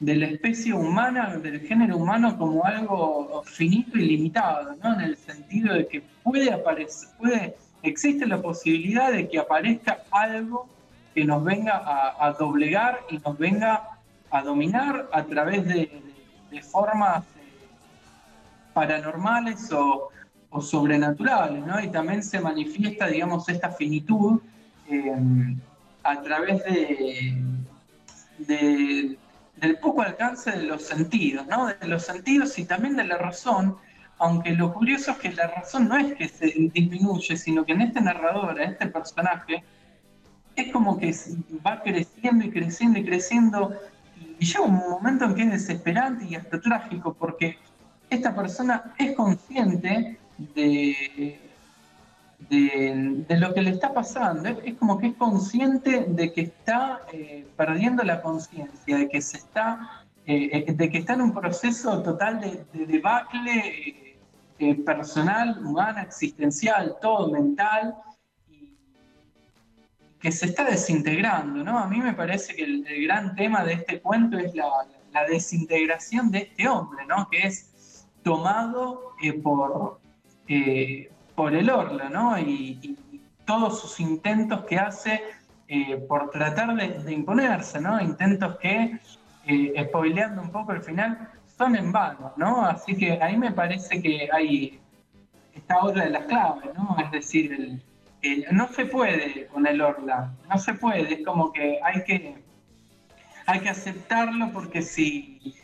de 0.00 0.16
la 0.16 0.26
especie 0.26 0.72
humana, 0.72 1.36
del 1.36 1.60
género 1.60 1.98
humano 1.98 2.38
como 2.38 2.64
algo 2.64 3.42
finito 3.44 3.98
y 3.98 4.06
limitado, 4.06 4.76
¿no? 4.82 4.94
En 4.94 5.00
el 5.00 5.16
sentido 5.16 5.74
de 5.74 5.86
que 5.86 6.02
puede 6.22 6.52
aparecer, 6.52 7.10
puede, 7.18 7.56
existe 7.82 8.26
la 8.26 8.40
posibilidad 8.40 9.12
de 9.12 9.28
que 9.28 9.38
aparezca 9.38 10.04
algo 10.10 10.68
que 11.14 11.24
nos 11.24 11.44
venga 11.44 11.82
a, 12.18 12.32
doblegar 12.32 13.00
y 13.10 13.18
nos 13.18 13.38
venga 13.38 13.98
a 14.30 14.42
dominar 14.42 15.08
a 15.12 15.22
través 15.24 15.66
de, 15.66 16.02
formas 16.70 17.24
paranormales 18.74 19.72
o, 19.72 20.10
sobrenaturales, 20.60 21.66
¿no? 21.66 21.80
Y 21.80 21.88
también 21.88 22.22
se 22.22 22.38
manifiesta, 22.38 23.08
digamos, 23.08 23.48
esta 23.48 23.70
finitud 23.70 24.40
eh, 24.88 25.56
a 26.04 26.22
través 26.22 26.62
de, 26.64 27.42
del 29.56 29.78
poco 29.78 30.02
alcance 30.02 30.52
de 30.52 30.62
los 30.64 30.82
sentidos, 30.82 31.46
¿no? 31.48 31.66
De 31.66 31.88
los 31.88 32.04
sentidos 32.04 32.56
y 32.58 32.66
también 32.66 32.94
de 32.94 33.04
la 33.04 33.18
razón, 33.18 33.76
aunque 34.18 34.52
lo 34.52 34.72
curioso 34.72 35.10
es 35.12 35.16
que 35.18 35.32
la 35.32 35.48
razón 35.48 35.88
no 35.88 35.96
es 35.96 36.14
que 36.14 36.28
se 36.28 36.46
disminuye, 36.72 37.36
sino 37.36 37.64
que 37.64 37.72
en 37.72 37.80
este 37.80 38.00
narrador, 38.00 38.60
en 38.60 38.70
este 38.72 38.86
personaje, 38.86 39.64
es 40.54 40.72
como 40.72 40.98
que 40.98 41.12
va 41.66 41.82
creciendo 41.82 42.44
y 42.44 42.50
creciendo 42.50 43.00
y 43.00 43.04
creciendo 43.04 43.74
y 44.38 44.46
llega 44.46 44.64
un 44.64 44.76
momento 44.76 45.24
en 45.24 45.34
que 45.34 45.42
es 45.42 45.50
desesperante 45.50 46.26
y 46.26 46.34
hasta 46.34 46.60
trágico 46.60 47.14
porque 47.14 47.58
esta 48.14 48.34
persona 48.34 48.94
es 48.98 49.12
consciente 49.12 50.18
de, 50.38 51.40
de, 52.48 53.36
lo 53.38 53.54
que 53.54 53.62
le 53.62 53.70
está 53.70 53.92
pasando. 53.92 54.48
Es, 54.48 54.74
como 54.74 54.98
que 54.98 55.08
es 55.08 55.14
consciente 55.14 56.06
de 56.08 56.32
que 56.32 56.42
está 56.42 57.02
eh, 57.12 57.46
perdiendo 57.56 58.02
la 58.02 58.22
conciencia, 58.22 58.96
de 58.96 59.08
que 59.08 59.20
se 59.20 59.38
está, 59.38 60.04
eh, 60.26 60.64
eh, 60.66 60.72
de 60.72 60.90
que 60.90 60.98
está 60.98 61.14
en 61.14 61.22
un 61.22 61.34
proceso 61.34 62.02
total 62.02 62.40
de, 62.40 62.86
debacle 62.86 64.18
personal, 64.86 65.58
humana, 65.64 66.02
existencial, 66.02 66.96
todo 67.02 67.30
mental, 67.30 67.94
que 70.20 70.32
se 70.32 70.46
está 70.46 70.64
desintegrando, 70.64 71.62
¿no? 71.62 71.78
A 71.78 71.86
mí 71.86 72.00
me 72.00 72.14
parece 72.14 72.54
que 72.54 72.64
el, 72.64 72.84
gran 73.04 73.34
tema 73.34 73.62
de 73.62 73.74
este 73.74 74.00
cuento 74.00 74.38
es 74.38 74.54
la, 74.54 74.66
desintegración 75.28 76.30
de 76.30 76.38
este 76.38 76.66
hombre, 76.66 77.04
¿no? 77.06 77.28
Que 77.30 77.46
es 77.46 77.73
tomado 78.24 79.12
por, 79.42 80.00
por 81.36 81.54
el 81.54 81.70
Orla, 81.70 82.08
¿no? 82.08 82.38
Y, 82.38 82.98
todos 83.44 83.78
sus 83.82 84.00
intentos 84.00 84.64
que 84.64 84.78
hace 84.78 85.20
eh, 85.68 85.96
por 86.08 86.30
tratar 86.30 86.74
de, 86.74 87.12
imponerse, 87.12 87.78
¿no? 87.78 88.00
Intentos 88.00 88.56
que, 88.58 88.98
eh, 89.46 89.84
spoileando 89.86 90.40
un 90.40 90.50
poco 90.50 90.72
el 90.72 90.82
final, 90.82 91.28
son 91.58 91.76
en 91.76 91.92
vano, 91.92 92.32
¿no? 92.38 92.64
Así 92.64 92.96
que 92.96 93.12
ahí 93.22 93.36
me 93.36 93.52
parece 93.52 94.00
que 94.00 94.28
hay 94.32 94.80
esta 95.54 95.84
otra 95.84 96.04
de 96.04 96.10
las 96.10 96.24
claves, 96.24 96.70
¿no? 96.74 96.96
Es 96.98 97.10
decir, 97.10 97.82
no 98.50 98.68
se 98.68 98.86
puede 98.86 99.46
con 99.48 99.66
el 99.66 99.80
Orla, 99.80 100.32
no 100.48 100.58
se 100.58 100.74
puede, 100.74 101.14
es 101.14 101.24
como 101.24 101.52
que 101.52 101.78
hay 101.82 102.02
que, 102.04 102.42
hay 103.46 103.60
que 103.60 103.68
aceptarlo 103.68 104.50
porque 104.52 104.82
si, 104.82 105.54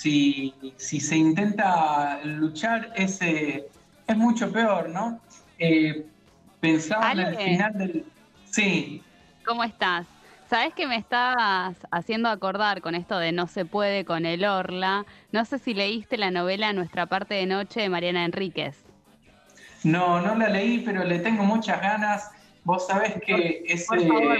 si, 0.00 0.54
si 0.76 1.00
se 1.00 1.16
intenta 1.16 2.20
luchar 2.24 2.92
ese 2.94 3.68
es 4.06 4.16
mucho 4.16 4.50
peor, 4.52 4.88
¿no? 4.90 5.20
Eh, 5.58 6.06
pensaba 6.60 7.12
en 7.12 7.18
el 7.18 7.36
final 7.36 7.72
del... 7.78 8.04
Sí. 8.44 9.02
¿Cómo 9.44 9.64
estás? 9.64 10.06
Sabes 10.48 10.72
que 10.72 10.86
me 10.86 10.96
estás 10.96 11.76
haciendo 11.90 12.28
acordar 12.28 12.80
con 12.80 12.94
esto 12.94 13.18
de 13.18 13.32
no 13.32 13.48
se 13.48 13.64
puede 13.64 14.04
con 14.04 14.24
el 14.24 14.44
Orla. 14.44 15.04
No 15.32 15.44
sé 15.44 15.58
si 15.58 15.74
leíste 15.74 16.16
la 16.16 16.30
novela 16.30 16.72
Nuestra 16.72 17.06
parte 17.06 17.34
de 17.34 17.46
noche 17.46 17.80
de 17.80 17.88
Mariana 17.88 18.24
Enríquez. 18.24 18.76
No, 19.84 20.20
no 20.20 20.34
la 20.36 20.48
leí, 20.48 20.80
pero 20.80 21.04
le 21.04 21.18
tengo 21.18 21.44
muchas 21.44 21.80
ganas. 21.80 22.30
Vos 22.64 22.86
sabés 22.86 23.14
que 23.24 23.62
ese... 23.66 23.86
Por 23.86 24.06
favor, 24.06 24.38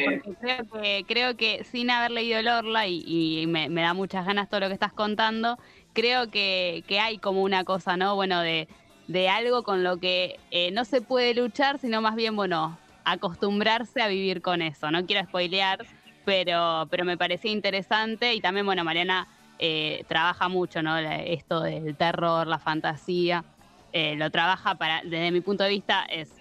porque 0.68 1.04
creo 1.06 1.36
que, 1.36 1.64
sin 1.64 1.90
haber 1.90 2.10
leído 2.10 2.38
el 2.38 2.48
Orla 2.48 2.86
y, 2.86 3.46
me, 3.46 3.68
da 3.68 3.94
muchas 3.94 4.26
ganas 4.26 4.48
todo 4.48 4.60
lo 4.60 4.66
que 4.68 4.74
estás 4.74 4.92
contando, 4.92 5.58
creo 5.92 6.30
que, 6.30 6.84
que 6.86 7.00
hay 7.00 7.18
como 7.18 7.42
una 7.42 7.64
cosa, 7.64 7.96
¿no? 7.96 8.14
Bueno, 8.14 8.40
de, 8.40 8.68
de 9.08 9.28
algo 9.28 9.62
con 9.62 9.82
lo 9.82 9.96
que 9.96 10.38
eh, 10.50 10.70
no 10.70 10.84
se 10.84 11.00
puede 11.00 11.34
luchar, 11.34 11.78
sino 11.78 12.00
más 12.00 12.14
bien, 12.14 12.36
bueno, 12.36 12.78
acostumbrarse 13.04 14.02
a 14.02 14.08
vivir 14.08 14.42
con 14.42 14.60
eso. 14.62 14.90
No 14.90 15.06
quiero 15.06 15.26
spoilear, 15.26 15.86
pero, 16.24 16.86
pero 16.90 17.04
me 17.04 17.16
parecía 17.16 17.50
interesante 17.50 18.34
y 18.34 18.40
también, 18.40 18.66
bueno, 18.66 18.84
Mariana 18.84 19.26
eh, 19.58 20.04
trabaja 20.08 20.48
mucho, 20.48 20.82
¿no? 20.82 20.98
Esto 20.98 21.62
del 21.62 21.96
terror, 21.96 22.46
la 22.46 22.58
fantasía, 22.58 23.44
eh, 23.92 24.14
lo 24.16 24.30
trabaja 24.30 24.74
para, 24.74 25.00
desde 25.02 25.30
mi 25.30 25.40
punto 25.40 25.64
de 25.64 25.70
vista, 25.70 26.04
es 26.04 26.37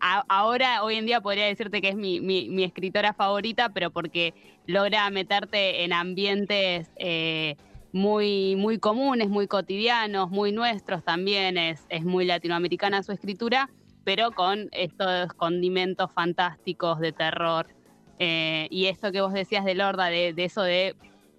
ahora, 0.00 0.82
hoy 0.82 0.96
en 0.96 1.06
día 1.06 1.20
podría 1.20 1.46
decirte 1.46 1.80
que 1.80 1.88
es 1.88 1.96
mi, 1.96 2.64
escritora 2.64 3.12
favorita, 3.12 3.70
pero 3.70 3.90
porque 3.90 4.34
logra 4.66 5.08
meterte 5.10 5.84
en 5.84 5.92
ambientes 5.92 6.90
muy, 7.92 8.56
muy 8.56 8.78
comunes, 8.78 9.28
muy 9.28 9.46
cotidianos, 9.46 10.30
muy 10.30 10.52
nuestros 10.52 11.04
también, 11.04 11.56
es, 11.56 11.84
es 11.88 12.04
muy 12.04 12.24
latinoamericana 12.24 13.02
su 13.02 13.12
escritura, 13.12 13.70
pero 14.04 14.32
con 14.32 14.68
estos 14.72 15.32
condimentos 15.34 16.10
fantásticos 16.12 16.98
de 17.00 17.12
terror. 17.12 17.66
Eh, 18.18 18.66
y 18.70 18.86
esto 18.86 19.12
que 19.12 19.20
vos 19.20 19.32
decías 19.32 19.64
de 19.64 19.74
Lorda, 19.74 20.06
de, 20.06 20.34
eso 20.36 20.62
de, 20.62 20.96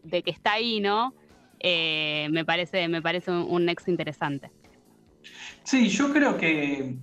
que 0.10 0.24
está 0.26 0.54
ahí, 0.54 0.80
¿no? 0.80 1.14
Eh, 1.60 2.28
me 2.32 2.46
parece, 2.46 2.88
me 2.88 3.02
parece 3.02 3.32
un, 3.32 3.48
un, 3.50 3.70
ex 3.70 3.88
interesante. 3.88 4.50
Sí, 5.64 5.90
yo 5.90 6.14
creo 6.14 6.38
que 6.38 6.96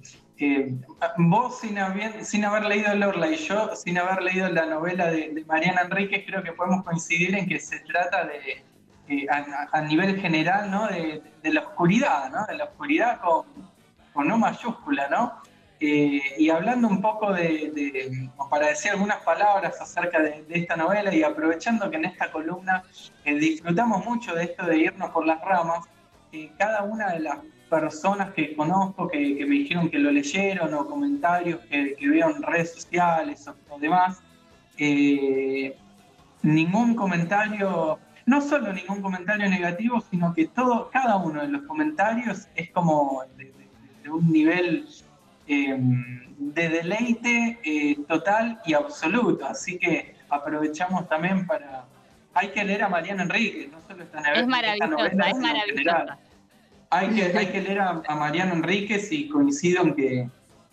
vos 1.18 1.60
sin 1.60 1.78
haber, 1.78 2.24
sin 2.24 2.44
haber 2.44 2.64
leído 2.64 2.94
Lorla 2.94 3.28
y 3.28 3.36
yo 3.36 3.74
sin 3.74 3.98
haber 3.98 4.22
leído 4.22 4.48
la 4.48 4.66
novela 4.66 5.10
de, 5.10 5.44
Mariana 5.46 5.82
Enríquez, 5.82 6.24
creo 6.26 6.42
que 6.42 6.52
podemos 6.52 6.84
coincidir 6.84 7.34
en 7.34 7.48
que 7.48 7.58
se 7.58 7.80
trata 7.80 8.26
de, 8.26 8.64
eh, 9.08 9.26
a, 9.30 9.80
nivel 9.82 10.20
general, 10.20 10.70
¿no? 10.70 10.88
De, 10.88 11.22
la 11.44 11.60
oscuridad, 11.60 12.30
¿no? 12.30 12.44
De 12.46 12.56
la 12.56 12.64
oscuridad 12.64 13.20
con, 13.20 13.46
con 14.12 14.28
no 14.28 14.36
mayúscula, 14.36 15.08
¿no? 15.08 15.40
Eh, 15.78 16.20
y 16.38 16.48
hablando 16.50 16.88
un 16.88 17.00
poco 17.00 17.32
de, 17.32 18.30
para 18.50 18.68
decir 18.68 18.92
algunas 18.92 19.18
palabras 19.18 19.80
acerca 19.80 20.20
de, 20.20 20.44
esta 20.48 20.74
novela 20.74 21.14
y 21.14 21.22
aprovechando 21.22 21.90
que 21.90 21.98
en 21.98 22.06
esta 22.06 22.32
columna 22.32 22.82
eh, 23.24 23.34
disfrutamos 23.34 24.04
mucho 24.04 24.34
de 24.34 24.44
esto 24.44 24.66
de 24.66 24.78
irnos 24.78 25.10
por 25.10 25.26
las 25.26 25.40
ramas, 25.40 25.86
cada 26.58 26.82
una 26.82 27.12
de 27.12 27.20
las 27.20 27.38
personas 27.68 28.32
que 28.32 28.54
conozco 28.54 29.08
que, 29.08 29.18
me 29.18 29.54
dijeron 29.56 29.90
que 29.90 29.98
lo 29.98 30.10
leyeron 30.10 30.72
o 30.74 30.86
comentarios 30.86 31.60
que, 31.66 31.96
veo 32.00 32.30
en 32.30 32.42
redes 32.42 32.74
sociales 32.74 33.48
o, 33.68 33.78
demás, 33.78 34.22
eh, 34.78 35.76
ningún 36.42 36.94
comentario, 36.94 37.98
no 38.24 38.40
solo 38.40 38.72
ningún 38.72 39.02
comentario 39.02 39.48
negativo, 39.48 40.00
sino 40.10 40.32
que 40.32 40.46
todo, 40.48 40.90
cada 40.90 41.16
uno 41.16 41.42
de 41.42 41.48
los 41.48 41.62
comentarios 41.62 42.48
es 42.54 42.70
como 42.70 43.22
de, 43.36 43.52
un 44.08 44.30
nivel 44.30 44.86
em, 45.48 46.36
de 46.38 46.68
deleite 46.68 47.58
eh, 47.64 47.96
total 48.06 48.60
y 48.64 48.74
absoluto. 48.74 49.44
Así 49.46 49.78
que 49.78 50.14
aprovechamos 50.28 51.08
también 51.08 51.46
para... 51.46 51.84
Hay 52.34 52.48
que 52.48 52.62
leer 52.64 52.84
a 52.84 52.88
Mariana 52.88 53.22
Enrique, 53.22 53.68
no 53.72 53.80
solo 53.88 54.04
esta, 54.04 54.20
es 54.34 54.46
maravillosa, 54.46 55.06
es 55.06 55.38
maravillosa. 55.38 56.18
Hay 56.90 57.08
que, 57.10 57.36
hay 57.36 57.46
que 57.46 57.62
leer 57.62 57.80
a, 57.80 58.02
Mariano 58.14 58.54
Enríquez 58.54 59.10
y 59.10 59.28
coincido 59.28 59.82
en 59.82 59.94
que 59.94 60.28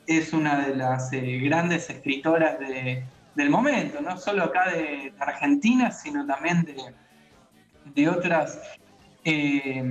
es 0.05 0.33
una 0.33 0.65
de 0.67 0.75
las 0.75 1.11
eh, 1.13 1.39
grandes 1.39 1.89
escritoras 1.89 2.57
del 2.59 3.49
momento, 3.49 4.01
no 4.01 4.17
solo 4.17 4.43
acá 4.43 4.69
de 4.71 5.13
Argentina, 5.19 5.91
sino 5.91 6.25
también 6.25 6.63
de, 6.63 6.75
de 7.95 8.09
otras 8.09 8.59
eh, 9.23 9.83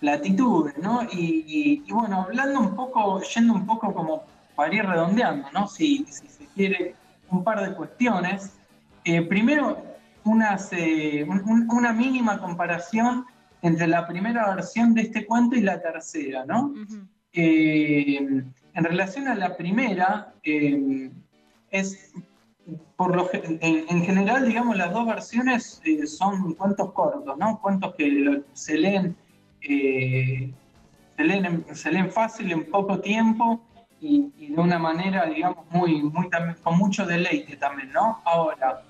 latitudes, 0.00 0.76
¿no? 0.78 1.02
Y, 1.10 1.82
bueno, 1.90 2.22
hablando 2.22 2.60
un 2.60 2.76
poco, 2.76 3.22
yendo 3.22 3.54
un 3.54 3.66
poco 3.66 3.94
como 3.94 4.24
para 4.54 4.74
ir 4.74 4.84
redondeando, 4.84 5.48
¿no? 5.52 5.68
Si, 5.68 6.04
se 6.06 6.46
quiere, 6.54 6.94
un 7.30 7.42
par 7.42 7.66
de 7.66 7.74
cuestiones. 7.74 8.52
Eh, 9.04 9.22
primero, 9.22 9.82
unas, 10.24 10.70
una 11.68 11.92
mínima 11.92 12.38
comparación 12.38 13.24
entre 13.62 13.86
la 13.86 14.06
primera 14.06 14.54
versión 14.54 14.94
de 14.94 15.02
este 15.02 15.26
cuento 15.26 15.56
y 15.56 15.60
la 15.60 15.80
tercera, 15.80 16.44
¿no? 16.44 16.74
Eh, 17.32 18.16
en 18.16 18.84
relación 18.84 19.28
a 19.28 19.34
la 19.34 19.56
primera, 19.56 20.34
eh, 20.42 21.10
es 21.70 22.12
por 22.96 23.14
lo 23.14 23.28
en, 23.32 24.02
general, 24.02 24.46
digamos, 24.46 24.76
las 24.76 24.92
dos 24.92 25.06
versiones 25.06 25.80
eh, 25.84 26.06
son 26.06 26.54
cuentos 26.54 26.92
cortos, 26.92 27.36
¿no? 27.38 27.60
Cuentos 27.60 27.94
que 27.94 28.42
se 28.52 28.78
leen, 28.78 29.16
se 29.60 30.52
leen, 31.18 31.64
se 31.72 31.92
leen 31.92 32.10
fácil 32.10 32.52
en 32.52 32.70
poco 32.70 33.00
tiempo 33.00 33.60
y, 34.00 34.30
de 34.54 34.60
una 34.60 34.78
manera, 34.78 35.26
digamos, 35.26 35.66
muy, 35.70 36.02
muy 36.02 36.28
con 36.62 36.78
mucho 36.78 37.06
deleite 37.06 37.56
también, 37.56 37.92
¿no? 37.92 38.20
Ahora, 38.24 38.82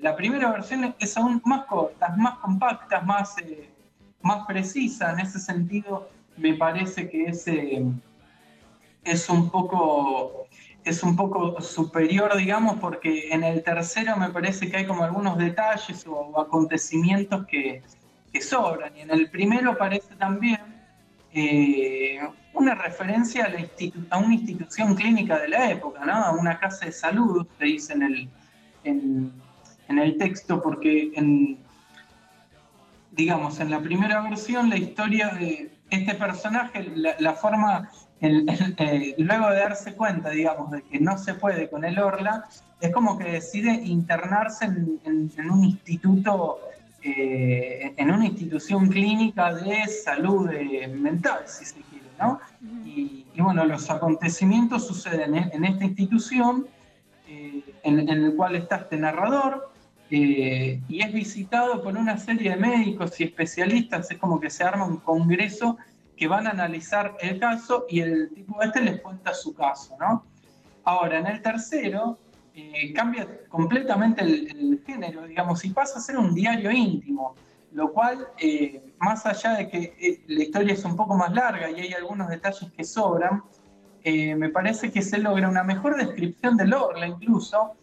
la 0.00 0.16
primera 0.16 0.50
versión 0.50 0.94
es 0.98 1.16
aún 1.16 1.40
más 1.44 1.64
corta, 1.66 2.14
más 2.16 2.38
compacta, 2.38 3.00
más 3.02 3.34
más 4.22 4.46
precisa. 4.46 5.12
En 5.12 5.20
ese 5.20 5.38
sentido, 5.38 6.08
me 6.36 6.54
parece 6.54 7.08
que 7.08 7.24
ese 7.24 7.84
es 9.04 9.28
un 9.28 9.50
poco 9.50 10.46
es 10.84 11.02
un 11.02 11.14
poco 11.14 11.60
superior, 11.60 12.34
digamos, 12.36 12.78
porque 12.80 13.30
en 13.32 13.44
el 13.44 13.62
tercero 13.62 14.16
me 14.16 14.30
parece 14.30 14.70
que 14.70 14.78
hay 14.78 14.86
como 14.86 15.04
algunos 15.04 15.36
detalles 15.36 16.06
o 16.06 16.40
acontecimientos 16.40 17.46
que, 17.46 17.82
sobran. 18.40 18.96
Y 18.96 19.00
en 19.00 19.10
el 19.10 19.28
primero 19.30 19.76
parece 19.76 20.14
también 20.14 20.60
eh, 21.32 22.18
una 22.54 22.74
referencia 22.74 23.52
a, 24.10 24.18
una 24.18 24.34
institución 24.34 24.94
clínica 24.94 25.38
de 25.38 25.48
la 25.48 25.70
época, 25.70 26.04
¿no? 26.04 26.12
A 26.12 26.30
una 26.32 26.58
casa 26.58 26.86
de 26.86 26.92
salud, 26.92 27.46
se 27.58 27.64
dice 27.64 27.92
en 27.92 28.02
el, 28.84 29.32
en 29.90 29.98
el 29.98 30.16
texto, 30.16 30.62
porque 30.62 31.10
en, 31.14 31.58
digamos, 33.10 33.58
en 33.60 33.70
la 33.70 33.80
primera 33.80 34.22
versión 34.22 34.70
la 34.70 34.76
historia 34.76 35.28
de 35.30 35.72
este 35.90 36.14
personaje, 36.14 36.92
la, 36.94 37.34
forma, 37.34 37.90
eh, 38.20 39.14
luego 39.18 39.50
de 39.50 39.56
darse 39.56 39.94
cuenta, 39.94 40.30
digamos, 40.30 40.70
de 40.70 40.82
que 40.82 41.00
no 41.00 41.18
se 41.18 41.34
puede 41.34 41.68
con 41.68 41.84
el 41.84 41.98
Orla, 41.98 42.44
es 42.80 42.92
como 42.92 43.18
que 43.18 43.24
decide 43.24 43.72
internarse 43.72 44.66
en, 44.66 45.50
un 45.50 45.64
instituto, 45.64 46.60
eh, 47.02 47.92
en 47.96 48.10
una 48.12 48.26
institución 48.26 48.88
clínica 48.88 49.52
de 49.54 49.88
salud 49.88 50.48
eh, 50.52 50.86
mental, 50.86 51.40
si 51.46 51.64
se 51.64 51.80
quiere, 51.80 52.06
¿no? 52.20 52.38
Y, 52.86 53.26
bueno, 53.36 53.64
los 53.64 53.90
acontecimientos 53.90 54.86
suceden 54.86 55.34
en, 55.34 55.64
esta 55.64 55.84
institución, 55.84 56.66
en, 57.26 57.64
en 57.82 58.08
el 58.08 58.36
cual 58.36 58.54
está 58.54 58.76
este 58.76 58.98
narrador, 58.98 59.70
eh, 60.12 60.80
y 60.88 61.02
es 61.02 61.12
visitado 61.12 61.82
por 61.82 61.96
una 61.96 62.18
serie 62.18 62.50
de 62.50 62.56
médicos 62.56 63.20
y 63.20 63.24
especialistas, 63.24 64.10
es 64.10 64.18
como 64.18 64.40
que 64.40 64.50
se 64.50 64.64
arma 64.64 64.84
un 64.84 64.96
congreso 64.96 65.78
que 66.16 66.26
van 66.26 66.48
a 66.48 66.50
analizar 66.50 67.16
el 67.20 67.38
caso 67.38 67.86
y 67.88 68.00
el 68.00 68.30
tipo 68.34 68.60
este 68.60 68.80
les 68.80 69.00
cuenta 69.00 69.32
su 69.32 69.54
caso, 69.54 69.96
¿no? 70.00 70.24
Ahora, 70.82 71.20
en 71.20 71.28
el 71.28 71.40
tercero, 71.40 72.18
eh, 72.54 72.92
cambia 72.92 73.46
completamente 73.48 74.22
el, 74.22 74.82
género, 74.84 75.26
digamos, 75.26 75.64
y 75.64 75.70
pasa 75.70 76.00
a 76.00 76.02
ser 76.02 76.18
un 76.18 76.34
diario 76.34 76.72
íntimo, 76.72 77.36
lo 77.72 77.92
cual, 77.92 78.26
eh, 78.38 78.92
más 78.98 79.24
allá 79.26 79.52
de 79.52 79.68
que 79.68 80.24
la 80.26 80.42
historia 80.42 80.72
es 80.72 80.84
un 80.84 80.96
poco 80.96 81.14
más 81.14 81.32
larga 81.32 81.70
y 81.70 81.80
hay 81.80 81.92
algunos 81.92 82.28
detalles 82.28 82.72
que 82.72 82.82
sobran, 82.82 83.44
me 84.04 84.48
parece 84.48 84.90
que 84.90 85.02
se 85.02 85.18
logra 85.18 85.48
una 85.48 85.62
mejor 85.62 85.96
descripción 85.96 86.56
del 86.56 86.72
Orla 86.72 87.06
incluso, 87.06 87.76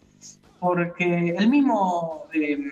porque 0.60 1.36
el 1.38 1.50
mismo, 1.50 2.26
em, 2.34 2.72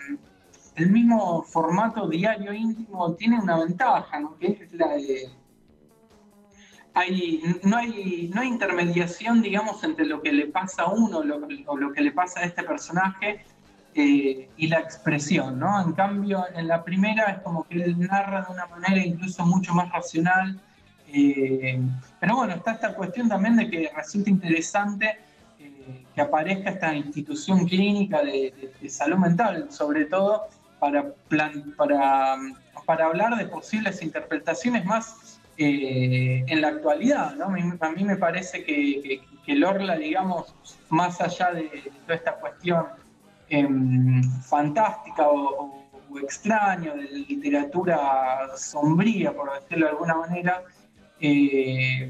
el 0.75 0.89
mismo 0.91 1.43
formato 1.43 2.07
diario 2.07 2.53
íntimo 2.53 3.13
tiene 3.13 3.39
una 3.39 3.57
ventaja, 3.57 4.19
¿no? 4.19 4.37
que 4.37 4.47
es 4.47 4.73
la 4.73 4.89
de... 4.89 5.29
Hay, 6.93 7.41
no, 7.63 7.75
hay, 7.75 8.31
no 8.33 8.41
hay 8.41 8.47
intermediación, 8.47 9.41
digamos, 9.41 9.83
entre 9.83 10.05
lo 10.05 10.21
que 10.21 10.31
le 10.31 10.47
pasa 10.47 10.83
a 10.83 10.93
uno 10.93 11.23
o 11.65 11.77
lo 11.77 11.91
que 11.91 12.01
le 12.01 12.11
pasa 12.13 12.39
a 12.39 12.43
este 12.43 12.63
personaje 12.63 13.43
eh, 13.97 14.49
y 14.57 14.67
la 14.67 14.79
expresión, 14.79 15.57
¿no? 15.57 15.81
En 15.81 15.93
cambio, 15.93 16.45
en 16.53 16.67
la 16.67 16.83
primera 16.83 17.31
es 17.31 17.39
como 17.39 17.65
que 17.65 17.81
él 17.81 17.97
narra 17.97 18.41
de 18.41 18.51
una 18.51 18.65
manera 18.67 18.97
incluso 18.97 19.45
mucho 19.45 19.73
más 19.73 19.89
racional. 19.89 20.59
Eh, 21.07 21.79
pero 22.19 22.35
bueno, 22.35 22.55
está 22.55 22.73
esta 22.73 22.93
cuestión 22.93 23.29
también 23.29 23.55
de 23.55 23.69
que 23.69 23.89
resulta 23.95 24.29
interesante 24.29 25.17
que 26.13 26.21
aparezca 26.21 26.71
esta 26.71 26.95
institución 26.95 27.65
clínica 27.65 28.23
de, 28.23 28.71
salud 28.89 29.17
mental, 29.17 29.67
sobre 29.71 30.05
todo 30.05 30.47
para, 30.79 31.13
para, 31.77 33.05
hablar 33.05 33.35
de 33.37 33.45
posibles 33.45 34.01
interpretaciones 34.01 34.85
más 34.85 35.39
eh, 35.57 36.43
en 36.47 36.61
la 36.61 36.69
actualidad. 36.69 37.35
A 37.41 37.89
mí 37.91 38.03
me 38.03 38.17
parece 38.17 38.63
que, 38.63 39.21
que, 39.45 39.53
el 39.53 39.63
Orla, 39.63 39.95
digamos, 39.95 40.55
más 40.89 41.21
allá 41.21 41.51
de, 41.51 41.91
toda 42.03 42.15
esta 42.15 42.35
cuestión 42.35 42.85
em, 43.49 44.23
fantástica 44.41 45.27
o, 45.29 45.83
extraña, 46.21 46.93
de 46.93 47.03
la 47.03 47.09
literatura 47.27 48.49
sombría, 48.55 49.33
por 49.33 49.53
decirlo 49.53 49.87
de 49.87 49.91
alguna 49.91 50.15
manera, 50.15 50.63
eh, 51.19 52.09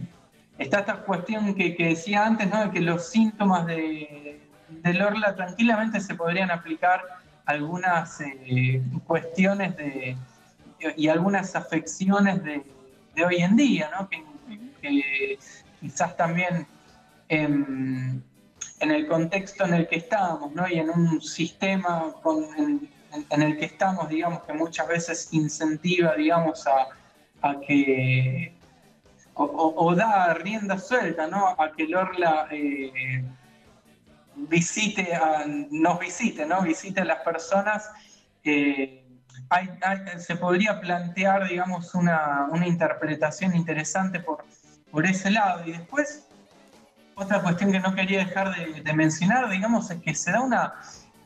está 0.58 0.80
esta 0.80 0.98
cuestión 0.98 1.54
que, 1.56 1.76
decía 1.78 2.26
antes, 2.26 2.50
¿no? 2.50 2.66
de 2.66 2.72
que 2.72 2.82
los 2.82 3.10
síntomas 3.10 3.66
de, 3.66 4.42
del 4.70 5.02
Orla 5.02 5.36
tranquilamente 5.36 6.00
se 6.00 6.16
podrían 6.16 6.52
aplicar 6.52 7.02
algunas 7.46 8.22
eh, 8.22 8.82
cuestiones 9.06 9.76
de, 9.78 10.18
y 10.96 11.08
algunas 11.08 11.56
afecciones 11.56 12.44
de, 12.44 12.64
hoy 13.24 13.38
en 13.38 13.56
día, 13.56 13.90
¿no? 13.98 14.10
que, 14.10 14.24
quizás 15.80 16.16
también 16.16 16.68
en, 17.30 18.24
el 18.80 19.08
contexto 19.08 19.66
en 19.66 19.74
el 19.74 19.88
que 19.88 19.96
estamos 19.96 20.54
¿no? 20.54 20.68
y 20.68 20.80
en 20.80 20.90
un 20.90 21.22
sistema 21.22 22.14
en, 22.58 23.42
el 23.42 23.58
que 23.58 23.66
estamos, 23.66 24.10
digamos, 24.10 24.44
que 24.44 24.54
muchas 24.54 24.88
veces 24.88 25.30
incentiva 25.32 26.16
digamos, 26.16 26.68
a, 26.68 26.88
a 27.48 27.60
que 27.62 28.54
o, 29.36 29.96
da 29.96 30.34
rienda 30.34 30.78
suelta 30.78 31.28
¿no? 31.28 31.48
a 31.48 31.72
que 31.76 31.88
Lorla 31.88 32.48
eh, 32.52 33.24
visite 34.36 35.08
nos 35.72 36.00
visite, 36.00 36.46
¿no? 36.46 36.62
visite 36.62 37.02
a 37.02 37.06
las 37.06 37.20
personas, 37.20 37.92
eh, 38.44 39.02
se 40.18 40.36
podría 40.36 40.80
plantear, 40.80 41.48
digamos, 41.48 41.94
una, 41.96 42.48
interpretación 42.66 43.56
interesante 43.56 44.20
por, 44.20 44.46
por 44.92 45.06
ese 45.06 45.32
lado. 45.32 45.66
Y 45.66 45.74
después, 45.74 46.28
otra 47.16 47.42
cuestión 47.42 47.72
que 47.72 47.80
no 47.80 47.94
quería 47.94 48.20
dejar 48.20 48.56
de, 48.56 48.94
mencionar, 48.94 49.50
digamos, 49.50 49.92
es 49.92 50.02
que 50.02 50.16
se 50.16 50.32
da 50.32 50.42
una, 50.42 50.74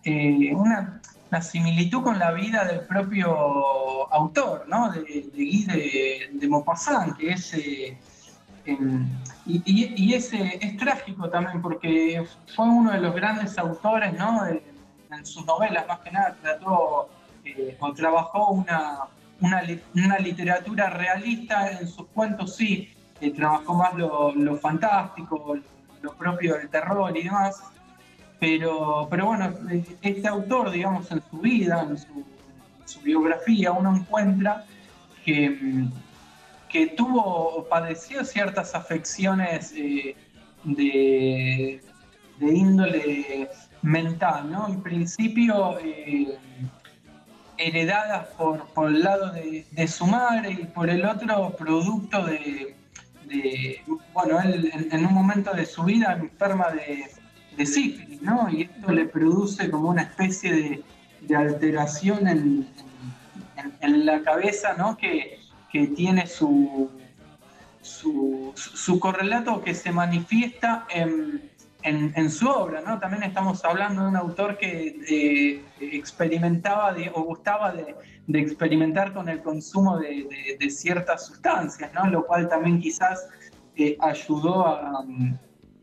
eh, 0.04 0.54
una, 0.54 1.02
similitud 1.42 2.04
con 2.04 2.20
la 2.20 2.32
vida 2.32 2.66
del 2.66 2.82
propio 2.82 4.12
autor, 4.12 4.66
¿no? 4.68 4.92
De, 4.92 5.30
Guy 5.34 5.66
de, 5.66 6.30
de 6.34 6.48
Maupassant, 6.48 7.18
que 7.18 7.32
es... 7.32 7.54
Eh, 7.54 7.98
y, 9.46 9.62
y, 9.66 10.14
es, 10.14 10.32
es, 10.32 10.78
trágico 10.78 11.28
también 11.30 11.60
porque 11.60 12.24
fue 12.56 12.66
uno 12.66 12.92
de 12.92 13.00
los 13.00 13.16
grandes 13.16 13.58
autores, 13.58 14.14
¿no? 14.14 14.46
en 14.46 15.26
sus 15.26 15.46
novelas 15.46 15.88
más 15.88 16.00
que 16.00 16.12
nada 16.12 16.36
trató 16.42 17.10
eh, 17.46 17.78
o 17.80 17.94
trabajó 17.94 18.52
una, 18.52 19.06
una, 19.42 20.20
literatura 20.20 20.90
realista, 20.90 21.72
en 21.72 21.88
sus 21.88 22.08
cuentos 22.08 22.56
sí, 22.56 22.90
eh, 23.22 23.32
trabajó 23.32 23.74
más 23.74 23.94
lo, 23.96 24.34
lo, 24.36 24.58
fantástico, 24.58 25.58
lo 26.02 26.14
propio 26.14 26.56
del 26.56 26.70
terror 26.70 27.16
y 27.18 27.24
demás, 27.24 27.64
pero, 28.40 29.08
pero 29.10 29.26
bueno, 29.28 29.54
este 30.02 30.28
autor, 30.28 30.72
digamos, 30.72 31.12
en 31.12 31.22
su 31.30 31.38
vida, 31.38 31.86
en 31.90 31.98
su, 31.98 33.02
biografía, 33.04 33.72
uno 33.72 33.96
encuentra 33.96 34.66
que, 35.24 35.86
que 36.70 36.88
tuvo, 36.88 37.68
padeció 37.70 38.26
ciertas 38.26 38.74
afecciones 38.74 39.74
eh, 39.76 40.16
de, 40.64 41.82
índole 42.42 43.50
mental, 43.84 44.52
¿no? 44.52 44.68
En 44.68 44.82
principio, 44.82 45.78
eh, 45.80 46.38
heredadas 47.58 48.28
por, 48.30 48.66
por, 48.70 48.90
el 48.90 49.04
lado 49.04 49.34
de, 49.34 49.88
su 49.88 50.08
madre 50.08 50.52
y 50.52 50.66
por 50.66 50.90
el 50.90 51.06
otro 51.06 51.56
producto 51.58 52.26
de, 52.26 52.76
bueno, 54.14 54.40
él 54.42 54.72
en, 54.92 55.06
un 55.06 55.14
momento 55.14 55.52
de 55.54 55.66
su 55.66 55.84
vida 55.84 56.14
enferma 56.14 56.72
de, 56.72 57.06
de 57.58 57.66
sífilis, 57.66 58.22
¿no? 58.22 58.50
Y 58.50 58.64
esto 58.64 58.92
le 58.92 59.06
produce 59.06 59.70
como 59.70 59.90
una 59.90 60.04
especie 60.04 60.84
de, 61.22 61.36
alteración 61.36 62.28
en, 62.28 62.68
la 64.06 64.22
cabeza, 64.24 64.74
¿no? 64.78 64.98
Que, 64.98 65.38
tiene 65.96 66.26
su, 66.26 66.90
correlato 69.00 69.62
que 69.62 69.76
se 69.76 69.92
manifiesta 69.92 70.88
en 71.84 72.30
su 72.30 72.48
obra, 72.50 72.82
¿no? 72.82 73.00
También 73.00 73.24
estamos 73.24 73.64
hablando 73.64 74.02
de 74.04 74.08
un 74.10 74.16
autor 74.18 74.58
que 74.58 75.00
eh, 75.08 75.62
experimentaba 75.80 76.96
o 77.14 77.24
gustaba 77.24 77.72
de, 77.72 77.96
experimentar 78.34 79.14
con 79.14 79.30
el 79.30 79.42
consumo 79.42 79.98
de, 79.98 80.70
ciertas 80.70 81.28
sustancias, 81.28 81.92
¿no? 81.94 82.08
Lo 82.08 82.26
cual 82.26 82.50
también 82.50 82.80
quizás 82.82 83.28
eh, 83.76 83.98
ayudó 84.02 84.68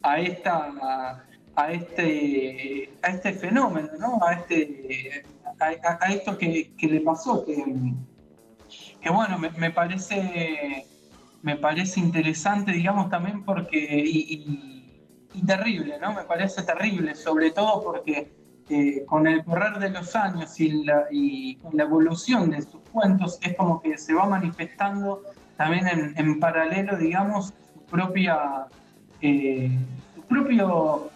a, 0.02 0.20
esta, 0.20 1.24
este, 1.72 2.92
a 3.02 3.08
este 3.08 3.32
fenómeno, 3.32 3.88
¿no? 3.98 4.18
A, 4.22 4.34
este, 4.34 5.24
a, 5.58 6.12
esto 6.12 6.36
que, 6.36 6.72
le 6.80 7.00
pasó, 7.00 7.44
que, 7.44 7.64
que 9.00 9.10
bueno, 9.10 9.38
me, 9.38 9.70
parece, 9.70 10.86
me 11.42 11.56
parece 11.56 12.00
interesante, 12.00 12.72
digamos, 12.72 13.10
también 13.10 13.44
porque... 13.44 14.04
y, 14.06 14.82
terrible, 15.46 15.98
¿no? 16.00 16.14
Me 16.14 16.22
parece 16.22 16.62
terrible, 16.62 17.14
sobre 17.14 17.50
todo 17.50 17.82
porque 17.82 18.32
eh, 18.68 19.04
con 19.06 19.28
el 19.28 19.44
correr 19.44 19.78
de 19.78 19.90
los 19.90 20.16
años 20.16 20.58
y, 20.58 20.84
la, 20.84 21.04
y 21.10 21.54
con 21.56 21.76
la 21.76 21.84
evolución 21.84 22.50
de 22.50 22.62
sus 22.62 22.80
cuentos 22.90 23.38
es 23.42 23.56
como 23.56 23.80
que 23.80 23.96
se 23.96 24.12
va 24.12 24.26
manifestando 24.26 25.22
también 25.56 25.86
en, 26.16 26.40
paralelo, 26.40 26.96
digamos, 26.96 27.54
su 27.72 27.80
propia, 27.84 28.66
eh, 29.20 29.70
propio, 30.28 31.10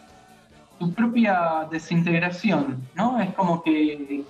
su 0.80 0.92
propia 0.94 1.68
desintegración, 1.70 2.88
¿no? 2.94 3.20
Es 3.20 3.34
como 3.34 3.62
que 3.62 4.24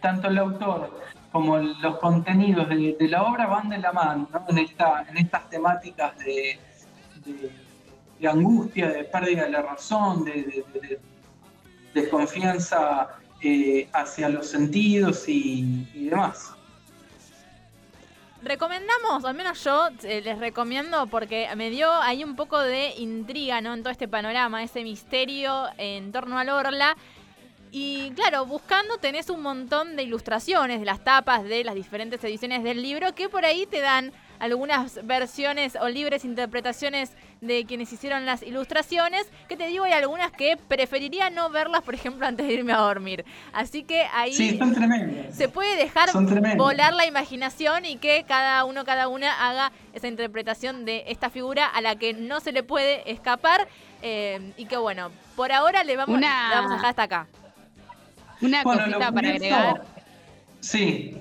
tanto 0.00 0.26
el 0.28 0.38
autor 0.38 1.00
como 1.30 1.56
los 1.56 1.98
contenidos 1.98 2.68
de, 2.68 2.96
la 3.08 3.22
obra 3.22 3.46
van 3.46 3.68
de 3.68 3.78
la 3.78 3.92
mano, 3.92 4.28
¿no? 4.32 4.44
En, 4.48 4.58
esta, 4.58 5.06
en 5.08 5.16
estas 5.16 5.48
temáticas 5.48 6.18
de 6.18 6.58
angustia, 8.28 8.88
de 8.88 9.04
pérdida 9.04 9.44
de 9.44 9.50
la 9.50 9.62
razón, 9.62 10.24
de, 10.24 10.98
desconfianza 11.94 13.08
eh, 13.40 13.88
hacia 13.92 14.28
los 14.28 14.48
sentidos 14.48 15.28
y, 15.28 16.08
demás. 16.10 16.54
Recomendamos, 18.44 19.24
al 19.24 19.34
menos 19.34 19.62
yo 19.62 19.88
eh, 20.02 20.20
les 20.20 20.36
recomiendo 20.36 21.06
porque 21.06 21.48
me 21.56 21.70
dio 21.70 21.92
ahí 21.92 22.24
un 22.24 22.34
poco 22.34 22.58
de 22.58 22.92
intriga 22.98 23.60
¿no? 23.60 23.72
en 23.72 23.82
todo 23.82 23.92
este 23.92 24.08
panorama, 24.08 24.64
ese 24.64 24.82
misterio 24.82 25.68
en 25.78 26.10
torno 26.10 26.38
al 26.38 26.48
Orla. 26.48 26.96
Y 27.70 28.10
claro, 28.10 28.44
buscando 28.44 28.98
tenés 28.98 29.30
un 29.30 29.42
montón 29.42 29.94
de 29.94 30.02
ilustraciones 30.02 30.80
de 30.80 30.86
las 30.86 31.04
tapas 31.04 31.44
de 31.44 31.62
las 31.62 31.76
diferentes 31.76 32.22
ediciones 32.24 32.64
del 32.64 32.82
libro 32.82 33.14
que 33.14 33.28
por 33.28 33.44
ahí 33.44 33.64
te 33.64 33.80
dan 33.80 34.12
algunas 34.42 35.06
versiones 35.06 35.78
o 35.80 35.88
libres 35.88 36.24
interpretaciones 36.24 37.12
de 37.40 37.64
quienes 37.64 37.92
hicieron 37.92 38.26
las 38.26 38.42
ilustraciones, 38.42 39.30
que 39.48 39.56
te 39.56 39.68
digo, 39.68 39.84
hay 39.84 39.92
algunas 39.92 40.32
que 40.32 40.56
preferiría 40.56 41.30
no 41.30 41.48
verlas, 41.48 41.82
por 41.82 41.94
ejemplo, 41.94 42.26
antes 42.26 42.48
de 42.48 42.52
irme 42.52 42.72
a 42.72 42.78
dormir. 42.78 43.24
Así 43.52 43.84
que 43.84 44.04
ahí 44.12 44.58
se 45.30 45.48
puede 45.48 45.76
dejar 45.76 46.08
volar 46.56 46.92
la 46.92 47.06
imaginación 47.06 47.84
y 47.84 47.98
que 47.98 48.24
cada 48.26 48.64
uno, 48.64 48.84
cada 48.84 49.06
una 49.06 49.48
haga 49.48 49.70
esa 49.92 50.08
interpretación 50.08 50.84
de 50.84 51.04
esta 51.06 51.30
figura 51.30 51.66
a 51.66 51.80
la 51.80 51.94
que 51.94 52.12
no 52.12 52.40
se 52.40 52.50
le 52.50 52.64
puede 52.64 53.08
escapar. 53.12 53.68
Eh, 54.02 54.40
y 54.56 54.64
que 54.64 54.76
bueno, 54.76 55.12
por 55.36 55.52
ahora 55.52 55.84
le 55.84 55.96
vamos, 55.96 56.20
vamos 56.20 56.72
a 56.72 56.74
dejar 56.74 56.90
hasta 56.90 57.02
acá. 57.04 57.26
Una 58.40 58.64
cosita 58.64 59.12
para 59.12 59.28
agregar. 59.28 59.82
Sí. 60.58 61.16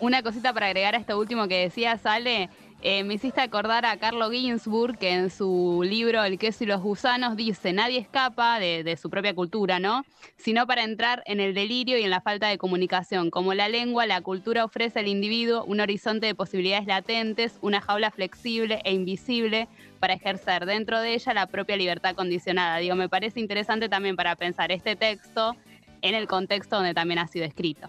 Una 0.00 0.24
cosita 0.24 0.52
para 0.52 0.66
agregar 0.66 0.96
a 0.96 0.98
esto 0.98 1.16
último 1.16 1.46
que 1.46 1.60
decía, 1.60 1.96
Sale. 1.98 2.50
Eh, 2.86 3.02
me 3.02 3.14
hiciste 3.14 3.40
acordar 3.40 3.86
a 3.86 3.96
Carlo 3.96 4.30
Ginsburg, 4.30 4.98
que 4.98 5.08
en 5.10 5.30
su 5.30 5.82
libro 5.82 6.22
El 6.22 6.38
queso 6.38 6.64
y 6.64 6.66
los 6.66 6.82
gusanos 6.82 7.34
dice, 7.34 7.72
nadie 7.72 7.98
escapa 7.98 8.58
de, 8.58 8.98
su 9.00 9.08
propia 9.08 9.34
cultura, 9.34 9.78
¿no? 9.78 10.04
Sino 10.36 10.66
para 10.66 10.84
entrar 10.84 11.22
en 11.24 11.40
el 11.40 11.54
delirio 11.54 11.96
y 11.96 12.02
en 12.02 12.10
la 12.10 12.20
falta 12.20 12.48
de 12.48 12.58
comunicación. 12.58 13.30
Como 13.30 13.54
la 13.54 13.70
lengua, 13.70 14.04
la 14.04 14.20
cultura 14.20 14.66
ofrece 14.66 14.98
al 14.98 15.08
individuo 15.08 15.64
un 15.64 15.80
horizonte 15.80 16.26
de 16.26 16.34
posibilidades 16.34 16.86
latentes, 16.86 17.56
una 17.62 17.80
jaula 17.80 18.10
flexible 18.10 18.82
e 18.84 18.92
invisible 18.92 19.66
para 19.98 20.12
ejercer 20.12 20.66
dentro 20.66 21.00
de 21.00 21.14
ella 21.14 21.32
la 21.32 21.46
propia 21.46 21.78
libertad 21.78 22.14
condicionada. 22.14 22.76
Digo, 22.76 22.96
me 22.96 23.08
parece 23.08 23.40
interesante 23.40 23.88
también 23.88 24.14
para 24.14 24.36
pensar 24.36 24.72
este 24.72 24.94
texto 24.94 25.56
en 26.02 26.14
el 26.14 26.26
contexto 26.26 26.76
donde 26.76 26.92
también 26.92 27.18
ha 27.18 27.28
sido 27.28 27.46
escrito. 27.46 27.88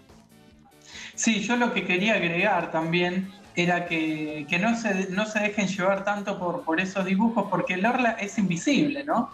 Sí, 1.14 1.40
yo 1.40 1.56
lo 1.56 1.74
que 1.74 1.84
quería 1.84 2.14
agregar 2.14 2.72
también 2.72 3.30
era 3.56 3.86
que, 3.86 4.46
no, 4.60 4.76
se, 4.76 5.10
no 5.10 5.24
se 5.24 5.40
dejen 5.40 5.66
llevar 5.66 6.04
tanto 6.04 6.38
por, 6.38 6.62
por 6.62 6.78
esos 6.78 7.06
dibujos, 7.06 7.46
porque 7.50 7.74
el 7.74 7.86
Orla 7.86 8.10
es 8.12 8.38
invisible, 8.38 9.02
¿no? 9.02 9.30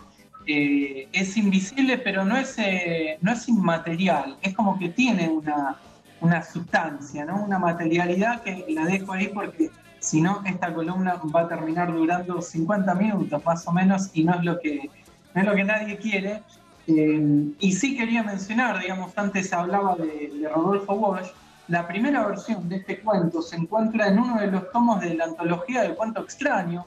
Eh, 0.47 1.09
es 1.13 1.37
invisible, 1.37 1.99
pero 1.99 2.25
no 2.25 2.37
es, 2.37 2.57
eh, 2.59 3.19
no 3.21 3.33
es 3.33 3.49
inmaterial, 3.49 4.37
es 4.41 4.55
como 4.55 4.79
que 4.79 4.89
tiene 4.91 5.29
una, 5.29 5.77
una 6.21 6.43
sustancia, 6.43 7.25
¿no? 7.25 7.45
Una 7.45 7.59
materialidad 7.59 8.43
que 8.43 8.65
la 8.69 8.85
dejo 8.85 9.13
ahí 9.13 9.29
porque 9.29 9.71
si 9.99 10.21
no, 10.21 10.43
esta 10.47 10.73
columna 10.73 11.21
va 11.35 11.43
a 11.43 11.49
terminar 11.49 11.93
durando 11.93 12.41
50 12.41 12.95
minutos 12.95 13.45
más 13.45 13.67
o 13.67 13.73
menos 13.73 14.11
y 14.15 14.25
no 14.25 14.35
es 14.35 14.45
lo 14.45 14.61
que, 14.61 14.89
no 15.35 15.41
es 15.41 15.47
lo 15.47 15.55
que 15.55 15.65
nadie 15.65 15.97
quiere. 15.97 16.43
Eh, 16.87 17.53
y 17.61 17.73
sí 17.73 17.97
quería 17.97 18.23
mencionar, 18.23 18.81
digamos, 18.81 19.17
antes 19.17 19.53
hablaba 19.53 19.95
de, 19.97 20.33
de 20.37 20.49
Rodolfo 20.49 20.95
Walsh, 20.95 21.29
la 21.73 21.89
primera 21.89 22.25
versión 22.27 22.69
de 22.69 22.77
este 22.77 23.01
cuento 23.01 23.41
se 23.41 23.57
encuentra 23.57 24.09
en 24.09 24.19
uno 24.19 24.39
de 24.39 24.49
los 24.49 24.71
tomos 24.73 25.01
de 25.01 25.15
la 25.15 25.25
antología 25.25 25.81
del 25.81 25.95
cuento 25.95 26.21
extraño 26.21 26.85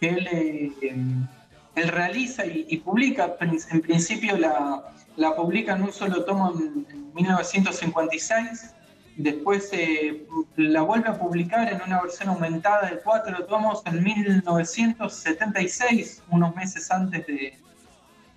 que 0.00 0.08
él, 0.08 0.26
eh, 0.32 0.72
realiza 1.74 2.46
y, 2.46 2.78
publica. 2.78 3.36
En 3.40 3.82
principio 3.82 4.38
la, 4.38 4.84
publica 5.36 5.76
en 5.76 5.82
un 5.82 5.92
solo 5.92 6.24
tomo 6.24 6.54
en, 6.58 6.86
1956, 7.12 8.74
después 9.18 9.68
eh, 9.72 10.26
la 10.56 10.80
vuelve 10.80 11.10
a 11.10 11.18
publicar 11.18 11.70
en 11.70 11.82
una 11.82 12.00
versión 12.00 12.30
aumentada 12.30 12.88
de 12.88 13.00
cuatro 13.00 13.44
tomos 13.44 13.82
en 13.84 14.02
1976, 14.02 16.22
unos 16.30 16.56
meses 16.56 16.90
antes 16.90 17.26
de, 17.26 17.58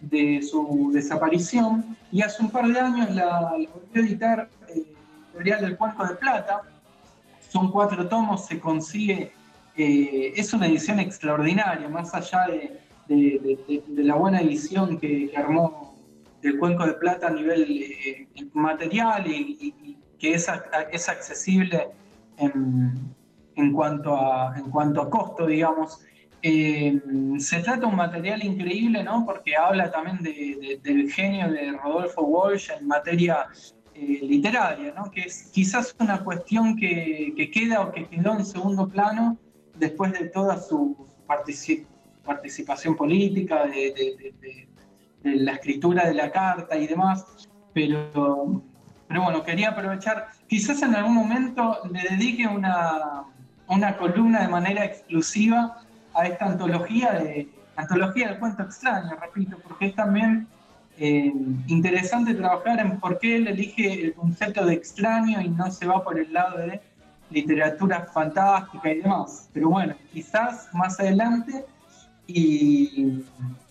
de 0.01 0.41
su 0.41 0.91
desaparición, 0.93 1.95
y 2.11 2.21
hace 2.21 2.43
un 2.43 2.49
par 2.49 2.67
de 2.67 2.81
años 2.81 3.09
la, 3.11 3.51
volvió 3.51 3.69
a 3.95 3.99
editar. 3.99 4.49
Eh, 5.43 5.61
del 5.61 5.77
Cuenco 5.77 6.05
de 6.05 6.15
Plata. 6.15 6.61
Son 7.49 7.71
cuatro 7.71 8.07
tomos, 8.07 8.45
se 8.45 8.59
consigue, 8.59 9.31
eh, 9.77 10.33
es 10.35 10.53
una 10.53 10.67
edición 10.67 10.99
extraordinaria, 10.99 11.87
más 11.87 12.13
allá 12.13 12.47
de, 12.47 12.79
la 13.97 14.15
buena 14.15 14.41
edición 14.41 14.97
que, 14.97 15.31
armó 15.35 15.95
el 16.41 16.57
Cuenco 16.57 16.85
de 16.85 16.93
Plata 16.93 17.27
a 17.27 17.31
nivel 17.31 17.65
eh, 17.69 18.27
material 18.53 19.27
y, 19.27 19.97
que 20.19 20.33
es, 20.33 20.47
es 20.91 21.09
accesible 21.09 21.89
en, 22.37 23.73
cuanto 23.73 24.15
a, 24.15 24.57
en 24.57 24.69
cuanto 24.69 25.01
a 25.01 25.09
costo, 25.09 25.45
digamos. 25.45 25.99
Eh, 26.41 27.01
se 27.39 27.59
trata 27.59 27.81
de 27.81 27.85
un 27.87 27.95
material 27.95 28.43
increíble, 28.43 29.03
¿no? 29.03 29.25
Porque 29.25 29.55
habla 29.55 29.91
también 29.91 30.19
del 30.21 31.11
genio 31.11 31.51
de 31.51 31.71
Rodolfo 31.71 32.21
Walsh 32.21 32.69
en 32.71 32.87
materia 32.87 33.47
eh, 33.97 34.19
literaria, 34.23 34.93
¿no? 34.93 35.09
Que 35.09 35.21
es 35.21 35.49
quizás 35.53 35.95
una 35.99 36.21
cuestión 36.21 36.75
que, 36.75 37.49
queda 37.53 37.79
o 37.79 37.93
que 37.93 38.05
quedó 38.07 38.33
en 38.33 38.45
segundo 38.45 38.89
plano 38.89 39.37
después 39.75 40.11
de 40.11 40.27
toda 40.27 40.59
su 40.59 40.97
participación 41.27 42.97
política, 42.97 43.65
de, 43.67 44.67
la 45.23 45.53
escritura 45.53 46.07
de 46.07 46.13
la 46.13 46.29
carta 46.29 46.75
y 46.75 46.87
demás. 46.87 47.47
Pero, 47.73 48.61
pero 49.07 49.21
bueno, 49.23 49.43
quería 49.43 49.69
aprovechar, 49.69 50.27
quizás 50.47 50.81
en 50.81 50.93
algún 50.93 51.13
momento 51.13 51.79
le 51.89 52.01
dedique 52.09 52.45
una, 52.47 53.23
una 53.67 53.95
columna 53.95 54.41
de 54.41 54.49
manera 54.49 54.83
exclusiva 54.83 55.77
a 56.13 56.27
esta 56.27 56.47
antología, 56.47 57.13
de, 57.13 57.49
antología 57.77 58.27
del 58.27 58.39
cuento 58.39 58.63
extraño, 58.63 59.15
repito, 59.21 59.57
porque 59.65 59.85
es 59.87 59.95
también 59.95 60.49
eh, 60.97 61.33
interesante 61.67 62.33
trabajar 62.33 62.79
en 62.79 62.99
por 62.99 63.19
qué 63.19 63.35
él 63.35 63.47
elige 63.47 64.05
el 64.05 64.13
concepto 64.13 64.65
de 64.65 64.73
extraño 64.75 65.41
y 65.41 65.49
no 65.49 65.69
se 65.71 65.85
va 65.85 66.03
por 66.03 66.19
el 66.19 66.31
lado 66.31 66.57
de 66.57 66.81
literatura 67.29 68.07
fantástica 68.13 68.91
y 68.91 69.01
demás. 69.01 69.49
Pero 69.53 69.69
bueno, 69.69 69.95
quizás 70.13 70.69
más 70.73 70.99
adelante 70.99 71.65
y, 72.27 73.23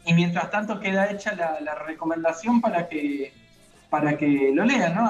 mientras 0.07 0.51
tanto 0.51 0.79
queda 0.81 1.11
hecha 1.11 1.35
la, 1.35 1.75
recomendación 1.87 2.61
para 2.61 2.89
que, 2.89 3.33
para 3.91 4.17
que 4.17 4.53
lo 4.55 4.65
lean, 4.65 4.95
¿no? 4.95 5.09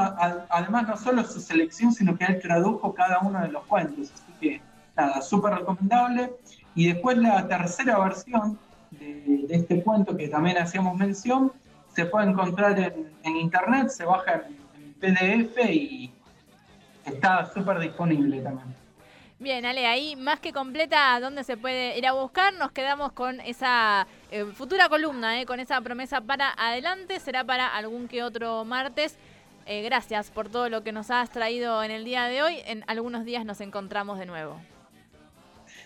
Además, 0.51 0.89
no 0.89 0.97
solo 0.97 1.25
su 1.25 1.41
selección, 1.41 1.93
sino 1.93 2.17
que 2.17 2.25
él 2.25 2.41
tradujo 2.41 2.95
cada 2.95 3.21
uno 3.21 3.41
de 3.41 3.49
los 3.49 3.65
cuentos. 3.65 4.13
Así 4.13 4.33
que, 4.41 4.61
nada, 4.97 5.21
súper 5.21 5.55
recomendable. 5.55 6.33
Y 6.75 6.93
después 6.93 7.19
la 7.19 7.47
tercera 7.47 7.99
versión 7.99 8.59
de, 8.93 9.47
este 9.51 9.83
cuento 9.83 10.17
que 10.17 10.29
también 10.29 10.59
hacíamos 10.59 10.97
mención, 10.97 11.53
se 11.95 12.07
puede 12.07 12.31
encontrar 12.31 12.79
en, 12.79 13.37
internet, 13.37 13.89
se 13.89 14.05
baja 14.05 14.43
en, 14.47 14.65
PDF 15.01 15.59
y 15.69 16.11
está 17.05 17.45
súper 17.53 17.79
disponible 17.79 18.41
también. 18.41 18.75
Bien, 19.39 19.67
Ale, 19.67 19.87
ahí 19.87 20.17
más 20.17 20.41
que 20.41 20.53
completa, 20.53 21.19
¿dónde 21.21 21.45
se 21.45 21.57
puede 21.57 21.99
ir 21.99 22.07
a 22.07 22.13
buscar? 22.13 22.55
Nos 22.55 22.73
quedamos 22.73 23.13
con 23.13 23.41
esa 23.41 24.07
eh, 24.31 24.45
futura 24.55 24.89
columna, 24.89 25.41
eh, 25.41 25.45
con 25.45 25.61
esa 25.61 25.81
promesa 25.81 26.21
para 26.21 26.55
adelante. 26.57 27.21
Será 27.21 27.45
para 27.45 27.67
algún 27.67 28.09
que 28.09 28.23
otro 28.23 28.65
martes. 28.65 29.19
Eh, 29.67 29.83
gracias 29.83 30.31
por 30.31 30.49
todo 30.49 30.69
lo 30.69 30.83
que 30.83 30.93
nos 30.93 31.11
has 31.11 31.31
traído 31.31 31.83
en 31.83 31.91
el 31.91 32.05
día 32.05 32.25
de 32.25 32.43
hoy. 32.43 32.57
En 32.65 32.85
algunos 32.87 33.25
días 33.25 33.45
nos 33.45 33.61
encontramos 33.61 34.19
de 34.19 34.27
nuevo. 34.27 34.61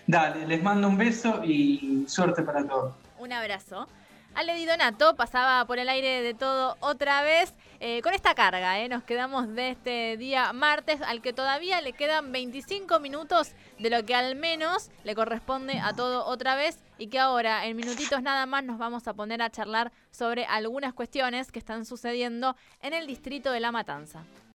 Dale, 0.06 0.46
les 0.46 0.62
mando 0.62 0.86
un 0.86 0.96
beso 0.96 1.42
y 1.42 2.04
suerte 2.06 2.42
para 2.42 2.64
todos. 2.64 2.94
Un 3.18 3.32
abrazo. 3.32 3.88
Ale 4.38 4.54
Di 4.54 4.66
Donato 4.66 5.16
pasaba 5.16 5.64
por 5.64 5.80
el 5.80 5.88
aire 5.88 6.22
de 6.22 6.32
todo 6.32 6.76
otra 6.78 7.22
vez 7.22 7.52
eh, 7.80 8.02
con 8.02 8.14
esta 8.14 8.36
carga. 8.36 8.78
Eh. 8.78 8.88
Nos 8.88 9.02
quedamos 9.02 9.52
de 9.52 9.70
este 9.70 10.16
día 10.16 10.52
martes 10.52 11.02
al 11.02 11.20
que 11.22 11.32
todavía 11.32 11.80
le 11.80 11.92
quedan 11.92 12.30
25 12.30 13.00
minutos 13.00 13.50
de 13.80 13.90
lo 13.90 14.06
que 14.06 14.14
al 14.14 14.36
menos 14.36 14.92
le 15.02 15.16
corresponde 15.16 15.80
a 15.80 15.92
todo 15.92 16.24
otra 16.24 16.54
vez 16.54 16.78
y 16.98 17.08
que 17.08 17.18
ahora 17.18 17.66
en 17.66 17.76
minutitos 17.76 18.22
nada 18.22 18.46
más 18.46 18.62
nos 18.62 18.78
vamos 18.78 19.08
a 19.08 19.14
poner 19.14 19.42
a 19.42 19.50
charlar 19.50 19.90
sobre 20.12 20.44
algunas 20.44 20.94
cuestiones 20.94 21.50
que 21.50 21.58
están 21.58 21.84
sucediendo 21.84 22.54
en 22.80 22.94
el 22.94 23.08
distrito 23.08 23.50
de 23.50 23.58
La 23.58 23.72
Matanza. 23.72 24.24